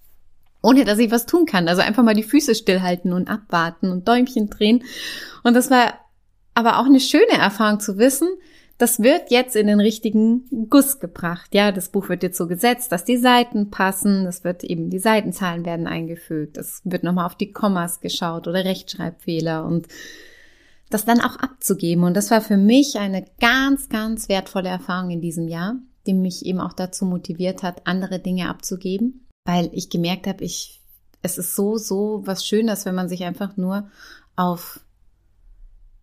ohne 0.62 0.86
dass 0.86 1.00
ich 1.00 1.12
was 1.12 1.26
tun 1.26 1.46
kann. 1.46 1.68
Also 1.68 1.82
einfach 1.82 2.04
mal 2.04 2.16
die 2.16 2.24
Füße 2.24 2.56
stillhalten 2.56 3.14
und 3.14 3.30
abwarten 3.30 3.92
und 3.92 4.08
Däumchen 4.08 4.50
drehen. 4.50 4.84
Und 5.44 5.54
das 5.54 5.70
war 5.70 5.94
aber 6.54 6.80
auch 6.80 6.86
eine 6.86 7.00
schöne 7.00 7.38
Erfahrung 7.38 7.80
zu 7.80 7.98
wissen, 7.98 8.28
das 8.78 9.00
wird 9.00 9.32
jetzt 9.32 9.56
in 9.56 9.66
den 9.66 9.80
richtigen 9.80 10.68
Guss 10.70 11.00
gebracht. 11.00 11.56
Ja, 11.56 11.72
das 11.72 11.90
Buch 11.90 12.10
wird 12.10 12.22
jetzt 12.22 12.38
so 12.38 12.48
gesetzt, 12.48 12.92
dass 12.92 13.04
die 13.04 13.18
Seiten 13.18 13.72
passen. 13.72 14.24
Das 14.26 14.44
wird 14.44 14.64
eben, 14.64 14.92
die 14.92 15.00
Seitenzahlen 15.00 15.66
werden 15.66 15.88
eingefügt. 15.88 16.58
Es 16.58 16.82
wird 16.84 17.04
nochmal 17.04 17.26
auf 17.26 17.36
die 17.36 17.52
Kommas 17.52 18.02
geschaut 18.02 18.48
oder 18.48 18.66
Rechtschreibfehler 18.66 19.66
und 19.66 19.88
das 20.92 21.06
dann 21.06 21.22
auch 21.22 21.38
abzugeben. 21.38 22.04
Und 22.04 22.16
das 22.16 22.30
war 22.30 22.42
für 22.42 22.58
mich 22.58 23.00
eine 23.00 23.26
ganz, 23.40 23.90
ganz 23.90 24.30
wertvolle 24.30 24.70
Erfahrung 24.70 25.10
in 25.10 25.22
diesem 25.22 25.48
Jahr, 25.48 25.78
die 26.08 26.14
mich 26.14 26.46
eben 26.46 26.60
auch 26.60 26.74
dazu 26.74 27.06
motiviert 27.06 27.62
hat, 27.64 27.86
andere 27.86 28.20
Dinge 28.20 28.50
abzugeben, 28.50 29.28
weil 29.46 29.70
ich 29.74 29.90
gemerkt 29.90 30.26
habe, 30.26 30.44
ich, 30.44 30.82
es 31.22 31.38
ist 31.38 31.56
so, 31.56 31.78
so 31.78 32.22
was 32.26 32.46
Schönes, 32.46 32.86
wenn 32.86 32.96
man 32.96 33.10
sich 33.10 33.24
einfach 33.24 33.58
nur 33.58 33.90
auf 34.36 34.80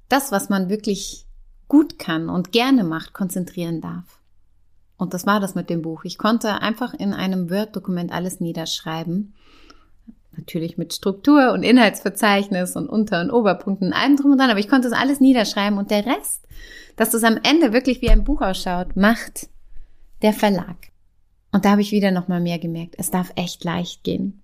das, 0.09 0.31
was 0.33 0.49
man 0.49 0.69
wirklich 0.69 1.27
gut 1.69 1.99
kann 1.99 2.29
und 2.29 2.53
gerne 2.53 2.85
macht, 2.85 3.15
konzentrieren 3.15 3.81
darf. 3.81 4.21
Und 4.97 5.15
das 5.15 5.27
war 5.27 5.41
das 5.41 5.55
mit 5.55 5.71
dem 5.71 5.83
Buch. 5.83 6.05
Ich 6.05 6.19
konnte 6.19 6.63
einfach 6.63 6.95
in 6.95 7.13
einem 7.13 7.51
Word-Dokument 7.51 8.13
alles 8.13 8.41
niederschreiben. 8.41 9.35
Natürlich 10.37 10.79
mit 10.79 10.93
Struktur 10.93 11.53
und 11.53 11.63
Inhaltsverzeichnis 11.63 12.77
und 12.77 12.89
Unter- 12.89 13.21
und 13.21 13.31
Oberpunkten, 13.31 13.93
allem 13.93 14.17
drum 14.17 14.33
und 14.33 14.39
dran, 14.39 14.51
aber 14.51 14.61
ich 14.61 14.69
konnte 14.69 14.89
das 14.89 14.99
alles 14.99 15.21
niederschreiben 15.21 15.79
und 15.79 15.91
der 15.91 16.07
Rest, 16.07 16.47
dass 16.97 17.11
das 17.11 17.25
am 17.25 17.39
Ende 17.43 17.73
wirklich 17.73 18.03
wie 18.03 18.11
ein 18.11 18.25
Buch 18.25 18.41
ausschaut, 18.41 18.97
macht 18.97 19.49
der 20.25 20.33
Verlag. 20.33 20.77
Und 21.53 21.65
da 21.65 21.71
habe 21.71 21.83
ich 21.83 21.93
wieder 21.93 22.11
nochmal 22.11 22.41
mehr 22.41 22.59
gemerkt, 22.59 22.97
es 22.99 23.13
darf 23.13 23.33
echt 23.37 23.63
leicht 23.63 24.03
gehen. 24.03 24.43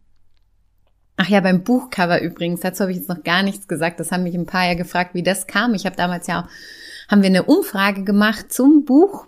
Ach 1.16 1.28
ja, 1.28 1.40
beim 1.40 1.64
Buchcover 1.64 2.22
übrigens, 2.22 2.60
dazu 2.60 2.82
habe 2.82 2.92
ich 2.92 2.98
jetzt 2.98 3.08
noch 3.08 3.24
gar 3.24 3.42
nichts 3.42 3.66
gesagt. 3.66 3.98
Das 3.98 4.12
haben 4.12 4.22
mich 4.22 4.34
ein 4.34 4.46
paar 4.46 4.66
ja 4.66 4.74
gefragt, 4.74 5.14
wie 5.14 5.22
das 5.22 5.46
kam. 5.46 5.74
Ich 5.74 5.86
habe 5.86 5.96
damals 5.96 6.26
ja 6.28 6.42
auch, 6.42 6.48
haben 7.10 7.22
wir 7.22 7.28
eine 7.28 7.42
Umfrage 7.42 8.04
gemacht 8.04 8.52
zum 8.52 8.84
Buch. 8.84 9.26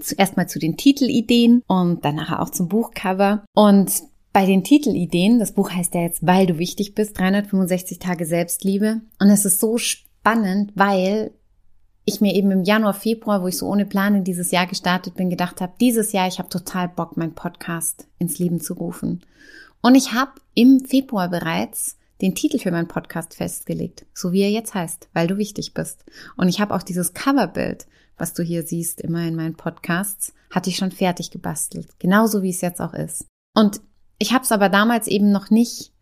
Zuerst 0.00 0.36
mal 0.36 0.48
zu 0.48 0.58
den 0.58 0.76
Titelideen 0.76 1.62
und 1.66 2.04
dann 2.04 2.14
nachher 2.16 2.40
auch 2.40 2.50
zum 2.50 2.68
Buchcover. 2.68 3.44
Und 3.54 3.90
bei 4.32 4.46
den 4.46 4.64
Titelideen, 4.64 5.38
das 5.38 5.52
Buch 5.52 5.70
heißt 5.70 5.94
ja 5.94 6.02
jetzt, 6.02 6.26
weil 6.26 6.46
du 6.46 6.58
wichtig 6.58 6.94
bist, 6.94 7.18
365 7.18 7.98
Tage 7.98 8.26
Selbstliebe. 8.26 9.00
Und 9.20 9.30
es 9.30 9.44
ist 9.44 9.60
so 9.60 9.78
spannend, 9.78 10.72
weil 10.74 11.32
ich 12.04 12.20
mir 12.20 12.34
eben 12.34 12.50
im 12.50 12.64
Januar, 12.64 12.94
Februar, 12.94 13.42
wo 13.42 13.48
ich 13.48 13.56
so 13.56 13.66
ohne 13.66 13.86
Plan 13.86 14.14
in 14.14 14.24
dieses 14.24 14.50
Jahr 14.50 14.66
gestartet 14.66 15.14
bin, 15.14 15.30
gedacht 15.30 15.60
habe, 15.60 15.72
dieses 15.80 16.12
Jahr, 16.12 16.28
ich 16.28 16.38
habe 16.38 16.48
total 16.48 16.88
Bock, 16.88 17.16
meinen 17.16 17.34
Podcast 17.34 18.06
ins 18.18 18.38
Leben 18.38 18.60
zu 18.60 18.74
rufen. 18.74 19.24
Und 19.80 19.94
ich 19.94 20.12
habe 20.12 20.32
im 20.54 20.84
Februar 20.84 21.28
bereits 21.28 21.96
den 22.20 22.34
Titel 22.34 22.58
für 22.58 22.70
meinen 22.70 22.88
Podcast 22.88 23.34
festgelegt, 23.34 24.06
so 24.14 24.32
wie 24.32 24.42
er 24.42 24.50
jetzt 24.50 24.74
heißt, 24.74 25.08
weil 25.12 25.26
du 25.26 25.36
wichtig 25.36 25.74
bist. 25.74 26.04
Und 26.36 26.48
ich 26.48 26.60
habe 26.60 26.74
auch 26.74 26.82
dieses 26.82 27.14
Coverbild, 27.14 27.86
was 28.16 28.34
du 28.34 28.42
hier 28.42 28.62
siehst, 28.62 29.00
immer 29.00 29.26
in 29.26 29.34
meinen 29.34 29.56
Podcasts, 29.56 30.32
hatte 30.50 30.70
ich 30.70 30.76
schon 30.76 30.92
fertig 30.92 31.30
gebastelt, 31.30 31.88
genauso 31.98 32.42
wie 32.42 32.50
es 32.50 32.60
jetzt 32.60 32.80
auch 32.80 32.94
ist. 32.94 33.26
Und 33.54 33.80
ich 34.18 34.32
habe 34.32 34.44
es 34.44 34.52
aber 34.52 34.68
damals 34.68 35.08
eben 35.08 35.32
noch 35.32 35.50
nicht 35.50 35.92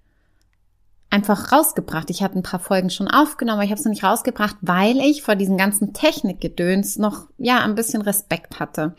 einfach 1.12 1.52
rausgebracht. 1.52 2.08
Ich 2.10 2.22
hatte 2.22 2.38
ein 2.38 2.42
paar 2.42 2.60
Folgen 2.60 2.90
schon 2.90 3.08
aufgenommen, 3.08 3.58
aber 3.58 3.64
ich 3.64 3.70
habe 3.70 3.78
es 3.78 3.84
noch 3.84 3.90
nicht 3.90 4.04
rausgebracht, 4.04 4.56
weil 4.62 4.98
ich 4.98 5.22
vor 5.22 5.36
diesen 5.36 5.58
ganzen 5.58 5.92
Technikgedöns 5.92 6.96
noch 6.96 7.28
ja 7.36 7.62
ein 7.62 7.74
bisschen 7.74 8.02
Respekt 8.02 8.58
hatte. 8.58 8.94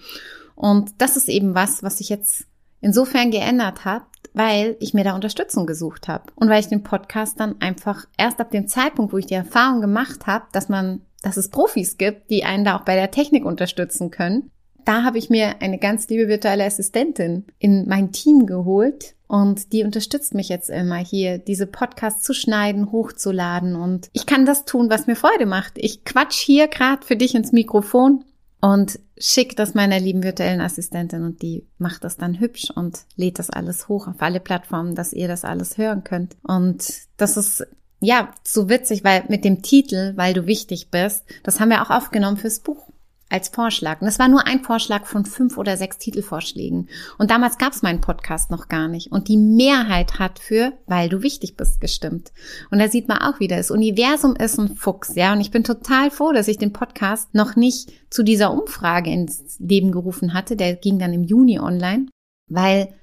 Und 0.55 0.91
das 0.99 1.17
ist 1.17 1.27
eben 1.27 1.55
was, 1.55 1.81
was 1.81 1.97
sich 1.97 2.09
jetzt 2.09 2.45
insofern 2.81 3.31
geändert 3.31 3.83
hat, 3.83 4.03
weil 4.33 4.77
ich 4.79 4.93
mir 4.93 5.03
da 5.03 5.15
Unterstützung 5.15 5.65
gesucht 5.65 6.07
habe 6.07 6.31
und 6.35 6.49
weil 6.49 6.59
ich 6.59 6.67
den 6.67 6.83
Podcast 6.83 7.39
dann 7.39 7.59
einfach 7.61 8.05
erst 8.17 8.39
ab 8.39 8.51
dem 8.51 8.67
Zeitpunkt, 8.67 9.11
wo 9.11 9.17
ich 9.17 9.25
die 9.25 9.33
Erfahrung 9.33 9.81
gemacht 9.81 10.27
habe, 10.27 10.45
dass 10.51 10.69
man, 10.69 11.01
dass 11.23 11.37
es 11.37 11.49
Profis 11.49 11.97
gibt, 11.97 12.29
die 12.29 12.43
einen 12.43 12.63
da 12.63 12.77
auch 12.77 12.85
bei 12.85 12.95
der 12.95 13.09
Technik 13.09 13.45
unterstützen 13.45 14.11
können, 14.11 14.51
da 14.85 15.03
habe 15.03 15.17
ich 15.17 15.29
mir 15.29 15.61
eine 15.61 15.77
ganz 15.77 16.07
liebe 16.09 16.27
virtuelle 16.27 16.65
Assistentin 16.65 17.45
in 17.59 17.87
mein 17.87 18.11
Team 18.11 18.45
geholt 18.45 19.15
und 19.27 19.73
die 19.73 19.83
unterstützt 19.83 20.33
mich 20.33 20.49
jetzt 20.49 20.69
immer 20.69 20.97
hier, 20.97 21.37
diese 21.37 21.65
Podcasts 21.65 22.23
zu 22.23 22.33
schneiden, 22.33 22.91
hochzuladen 22.91 23.75
und 23.75 24.09
ich 24.13 24.25
kann 24.25 24.45
das 24.45 24.65
tun, 24.65 24.89
was 24.89 25.07
mir 25.07 25.15
Freude 25.15 25.45
macht. 25.45 25.73
Ich 25.75 26.03
quatsch 26.03 26.37
hier 26.37 26.67
gerade 26.67 27.05
für 27.05 27.15
dich 27.15 27.33
ins 27.35 27.51
Mikrofon 27.51 28.25
und 28.61 28.99
schick 29.17 29.55
das 29.55 29.73
meiner 29.73 29.99
lieben 29.99 30.23
virtuellen 30.23 30.61
Assistentin 30.61 31.23
und 31.23 31.41
die 31.41 31.67
macht 31.77 32.03
das 32.03 32.15
dann 32.15 32.39
hübsch 32.39 32.71
und 32.73 33.05
lädt 33.15 33.39
das 33.39 33.49
alles 33.49 33.89
hoch 33.89 34.07
auf 34.07 34.21
alle 34.21 34.39
Plattformen, 34.39 34.95
dass 34.95 35.13
ihr 35.13 35.27
das 35.27 35.43
alles 35.43 35.77
hören 35.77 36.03
könnt. 36.03 36.37
Und 36.43 36.87
das 37.17 37.35
ist 37.35 37.65
ja 37.99 38.31
so 38.43 38.69
witzig, 38.69 39.03
weil 39.03 39.23
mit 39.27 39.43
dem 39.43 39.63
Titel, 39.63 40.13
weil 40.15 40.33
du 40.33 40.45
wichtig 40.45 40.91
bist, 40.91 41.25
das 41.43 41.59
haben 41.59 41.69
wir 41.69 41.81
auch 41.81 41.89
aufgenommen 41.89 42.37
fürs 42.37 42.59
Buch 42.59 42.92
als 43.33 43.49
Vorschlag. 43.49 43.99
Und 43.99 44.05
das 44.05 44.19
war 44.19 44.27
nur 44.27 44.45
ein 44.45 44.61
Vorschlag 44.61 45.05
von 45.05 45.25
fünf 45.25 45.57
oder 45.57 45.75
sechs 45.75 45.97
Titelvorschlägen. 45.97 46.87
Und 47.17 47.31
damals 47.31 47.57
gab 47.57 47.73
es 47.73 47.81
meinen 47.81 47.99
Podcast 47.99 48.51
noch 48.51 48.69
gar 48.69 48.87
nicht. 48.87 49.11
Und 49.11 49.27
die 49.27 49.37
Mehrheit 49.37 50.19
hat 50.19 50.37
für, 50.37 50.73
weil 50.85 51.09
du 51.09 51.23
wichtig 51.23 51.57
bist, 51.57 51.81
gestimmt. 51.81 52.31
Und 52.69 52.77
da 52.77 52.87
sieht 52.87 53.07
man 53.07 53.17
auch 53.17 53.39
wieder, 53.39 53.57
das 53.57 53.71
Universum 53.71 54.35
ist 54.35 54.59
ein 54.59 54.75
Fuchs, 54.75 55.15
ja. 55.15 55.33
Und 55.33 55.41
ich 55.41 55.49
bin 55.49 55.63
total 55.63 56.11
froh, 56.11 56.31
dass 56.31 56.47
ich 56.47 56.59
den 56.59 56.73
Podcast 56.73 57.33
noch 57.33 57.55
nicht 57.55 57.91
zu 58.11 58.21
dieser 58.21 58.53
Umfrage 58.53 59.09
ins 59.09 59.57
Leben 59.59 59.91
gerufen 59.91 60.33
hatte. 60.33 60.55
Der 60.55 60.75
ging 60.75 60.99
dann 60.99 61.13
im 61.13 61.23
Juni 61.23 61.59
online, 61.59 62.07
weil 62.47 62.93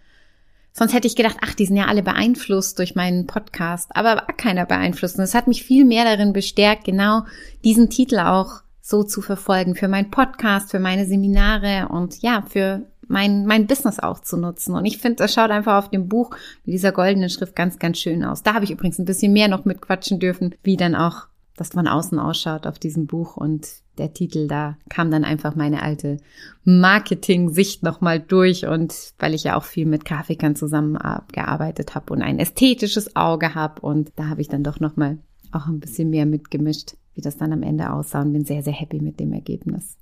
Sonst 0.73 0.95
hätte 0.95 1.09
ich 1.09 1.17
gedacht, 1.17 1.39
ach, 1.43 1.55
die 1.55 1.67
sind 1.67 1.77
ja 1.77 1.87
alle 1.87 2.05
beeinflusst 2.05 2.79
durch 2.79 2.95
meinen 2.95 3.27
Podcast, 3.27 3.91
aber 3.93 4.15
war 4.15 4.27
keiner 4.37 4.67
beeinflusst. 4.67 5.19
Und 5.19 5.25
es 5.25 5.35
hat 5.35 5.49
mich 5.49 5.65
viel 5.65 5.85
mehr 5.85 6.05
darin 6.05 6.33
bestärkt, 6.33 6.85
genau 6.85 7.25
diesen 7.65 7.91
Titel 7.91 8.21
auch 8.21 8.63
so 8.81 9.03
zu 9.03 9.23
verfolgen, 9.23 9.75
für 9.75 9.89
meinen 9.89 10.11
Podcast, 10.11 10.71
für 10.71 10.81
meine 10.81 11.07
Seminare 11.07 11.89
und 11.89 12.23
ja, 12.23 12.43
für 12.49 12.87
mein, 13.11 13.45
mein 13.45 13.67
Business 13.67 13.99
auch 13.99 14.21
zu 14.21 14.37
nutzen. 14.37 14.75
Und 14.75 14.87
ich 14.87 14.99
finde, 14.99 15.17
das 15.17 15.35
schaut 15.35 15.51
einfach 15.51 15.77
auf 15.77 15.91
dem 15.91 16.09
Buch 16.09 16.31
mit 16.65 16.75
dieser 16.75 16.93
goldenen 16.93 17.29
Schrift 17.29 17.57
ganz, 17.57 17.79
ganz 17.79 17.99
schön 17.99 18.25
aus. 18.25 18.43
Da 18.43 18.55
habe 18.55 18.65
ich 18.65 18.71
übrigens 18.71 18.99
ein 18.99 19.05
bisschen 19.05 19.33
mehr 19.33 19.49
noch 19.49 19.65
mitquatschen 19.65 20.21
dürfen, 20.21 20.55
wie 20.63 20.77
dann 20.77 20.95
auch 20.95 21.27
das 21.57 21.71
von 21.71 21.89
außen 21.89 22.19
ausschaut 22.19 22.67
auf 22.67 22.79
diesem 22.79 23.07
Buch 23.07 23.37
und 23.37 23.69
der 23.99 24.15
Titel, 24.15 24.49
da 24.49 24.79
kam 24.89 25.11
dann 25.11 25.25
einfach 25.25 25.55
meine 25.55 25.83
alte 25.83 26.17
Marketing-Sicht 26.65 27.83
nochmal 27.83 28.19
durch 28.19 28.67
und 28.67 28.95
weil 29.19 29.35
ich 29.35 29.45
ja 29.45 29.59
auch 29.59 29.65
viel 29.65 29.85
mit 29.85 30.07
Grafikern 30.07 30.57
zusammengearbeitet 30.57 31.95
habe 31.95 32.15
und 32.15 32.23
ein 32.23 32.39
ästhetisches 32.39 33.15
Auge 33.15 33.55
habe 33.55 33.83
und 33.83 34.11
da 34.17 34.29
habe 34.29 34.41
ich 34.41 34.49
dann 34.49 34.63
doch 34.63 34.81
nochmal 34.81 35.19
auch 35.53 35.67
ein 35.67 35.81
bisschen 35.81 36.09
mehr 36.09 36.25
mitgemischt 36.25 36.95
wie 37.15 37.21
das 37.21 37.37
dann 37.37 37.53
am 37.53 37.63
Ende 37.63 37.93
aussah 37.93 38.23
und 38.23 38.33
bin 38.33 38.45
sehr, 38.45 38.63
sehr 38.63 38.73
happy 38.73 39.01
mit 39.01 39.21
dem 39.21 39.33
Ergebnis. 39.33 39.97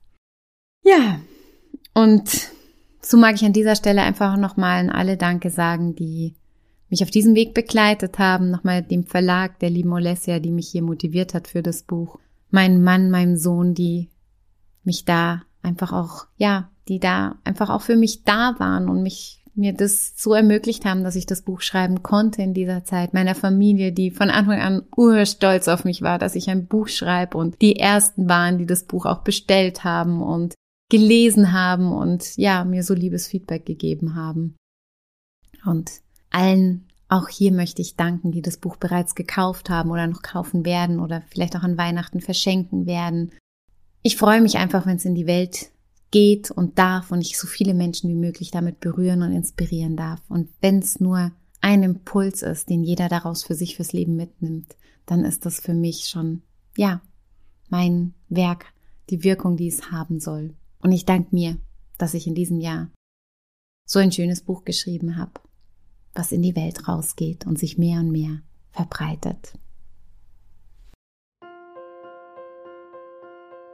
Ja, 0.84 1.20
und 1.94 2.50
so 3.02 3.16
mag 3.16 3.34
ich 3.34 3.44
an 3.44 3.52
dieser 3.52 3.76
Stelle 3.76 4.02
einfach 4.02 4.36
nochmal 4.36 4.80
an 4.80 4.90
alle 4.90 5.16
Danke 5.16 5.50
sagen, 5.50 5.94
die 5.94 6.34
mich 6.90 7.02
auf 7.02 7.10
diesem 7.10 7.34
Weg 7.34 7.54
begleitet 7.54 8.18
haben. 8.18 8.50
Nochmal 8.50 8.82
dem 8.82 9.04
Verlag, 9.04 9.58
der 9.58 9.70
lieben 9.70 9.92
Olesia, 9.92 10.38
die 10.38 10.50
mich 10.50 10.68
hier 10.68 10.82
motiviert 10.82 11.34
hat 11.34 11.48
für 11.48 11.62
das 11.62 11.82
Buch. 11.82 12.18
Mein 12.50 12.82
Mann, 12.82 13.10
meinem 13.10 13.36
Sohn, 13.36 13.74
die 13.74 14.08
mich 14.84 15.04
da 15.04 15.42
einfach 15.62 15.92
auch, 15.92 16.26
ja, 16.36 16.70
die 16.88 16.98
da 16.98 17.36
einfach 17.44 17.68
auch 17.68 17.82
für 17.82 17.96
mich 17.96 18.24
da 18.24 18.54
waren 18.58 18.88
und 18.88 19.02
mich 19.02 19.37
mir 19.58 19.72
das 19.72 20.14
so 20.16 20.32
ermöglicht 20.34 20.84
haben, 20.84 21.04
dass 21.04 21.16
ich 21.16 21.26
das 21.26 21.42
Buch 21.42 21.60
schreiben 21.60 22.02
konnte 22.02 22.42
in 22.42 22.54
dieser 22.54 22.84
Zeit. 22.84 23.12
Meiner 23.12 23.34
Familie, 23.34 23.92
die 23.92 24.10
von 24.10 24.30
Anfang 24.30 24.60
an 24.60 24.82
urstolz 24.96 25.68
auf 25.68 25.84
mich 25.84 26.02
war, 26.02 26.18
dass 26.18 26.34
ich 26.34 26.48
ein 26.48 26.66
Buch 26.66 26.88
schreibe 26.88 27.36
und 27.36 27.60
die 27.60 27.76
ersten 27.76 28.28
waren, 28.28 28.58
die 28.58 28.66
das 28.66 28.84
Buch 28.84 29.04
auch 29.04 29.22
bestellt 29.22 29.84
haben 29.84 30.22
und 30.22 30.54
gelesen 30.90 31.52
haben 31.52 31.92
und 31.92 32.36
ja, 32.36 32.64
mir 32.64 32.82
so 32.82 32.94
liebes 32.94 33.26
Feedback 33.26 33.66
gegeben 33.66 34.14
haben. 34.14 34.56
Und 35.64 35.90
allen 36.30 36.86
auch 37.08 37.28
hier 37.28 37.52
möchte 37.52 37.82
ich 37.82 37.96
danken, 37.96 38.32
die 38.32 38.42
das 38.42 38.58
Buch 38.58 38.76
bereits 38.76 39.14
gekauft 39.14 39.70
haben 39.70 39.90
oder 39.90 40.06
noch 40.06 40.22
kaufen 40.22 40.64
werden 40.64 41.00
oder 41.00 41.22
vielleicht 41.28 41.56
auch 41.56 41.62
an 41.62 41.78
Weihnachten 41.78 42.20
verschenken 42.20 42.86
werden. 42.86 43.32
Ich 44.02 44.16
freue 44.16 44.40
mich 44.40 44.58
einfach, 44.58 44.86
wenn 44.86 44.96
es 44.96 45.04
in 45.04 45.14
die 45.14 45.26
Welt 45.26 45.70
geht 46.10 46.50
und 46.50 46.78
darf 46.78 47.10
und 47.10 47.20
ich 47.20 47.38
so 47.38 47.46
viele 47.46 47.74
Menschen 47.74 48.08
wie 48.08 48.14
möglich 48.14 48.50
damit 48.50 48.80
berühren 48.80 49.22
und 49.22 49.32
inspirieren 49.32 49.96
darf. 49.96 50.20
Und 50.28 50.48
wenn 50.60 50.78
es 50.78 51.00
nur 51.00 51.32
ein 51.60 51.82
Impuls 51.82 52.42
ist, 52.42 52.70
den 52.70 52.84
jeder 52.84 53.08
daraus 53.08 53.44
für 53.44 53.54
sich 53.54 53.76
fürs 53.76 53.92
Leben 53.92 54.16
mitnimmt, 54.16 54.76
dann 55.06 55.24
ist 55.24 55.44
das 55.46 55.60
für 55.60 55.74
mich 55.74 56.06
schon, 56.06 56.42
ja, 56.76 57.02
mein 57.68 58.14
Werk, 58.28 58.66
die 59.10 59.24
Wirkung, 59.24 59.56
die 59.56 59.68
es 59.68 59.90
haben 59.90 60.20
soll. 60.20 60.54
Und 60.80 60.92
ich 60.92 61.04
danke 61.04 61.34
mir, 61.34 61.58
dass 61.98 62.14
ich 62.14 62.26
in 62.26 62.34
diesem 62.34 62.60
Jahr 62.60 62.90
so 63.84 63.98
ein 63.98 64.12
schönes 64.12 64.42
Buch 64.42 64.64
geschrieben 64.64 65.16
habe, 65.16 65.32
was 66.14 66.32
in 66.32 66.42
die 66.42 66.56
Welt 66.56 66.88
rausgeht 66.88 67.46
und 67.46 67.58
sich 67.58 67.78
mehr 67.78 68.00
und 68.00 68.10
mehr 68.10 68.42
verbreitet. 68.70 69.58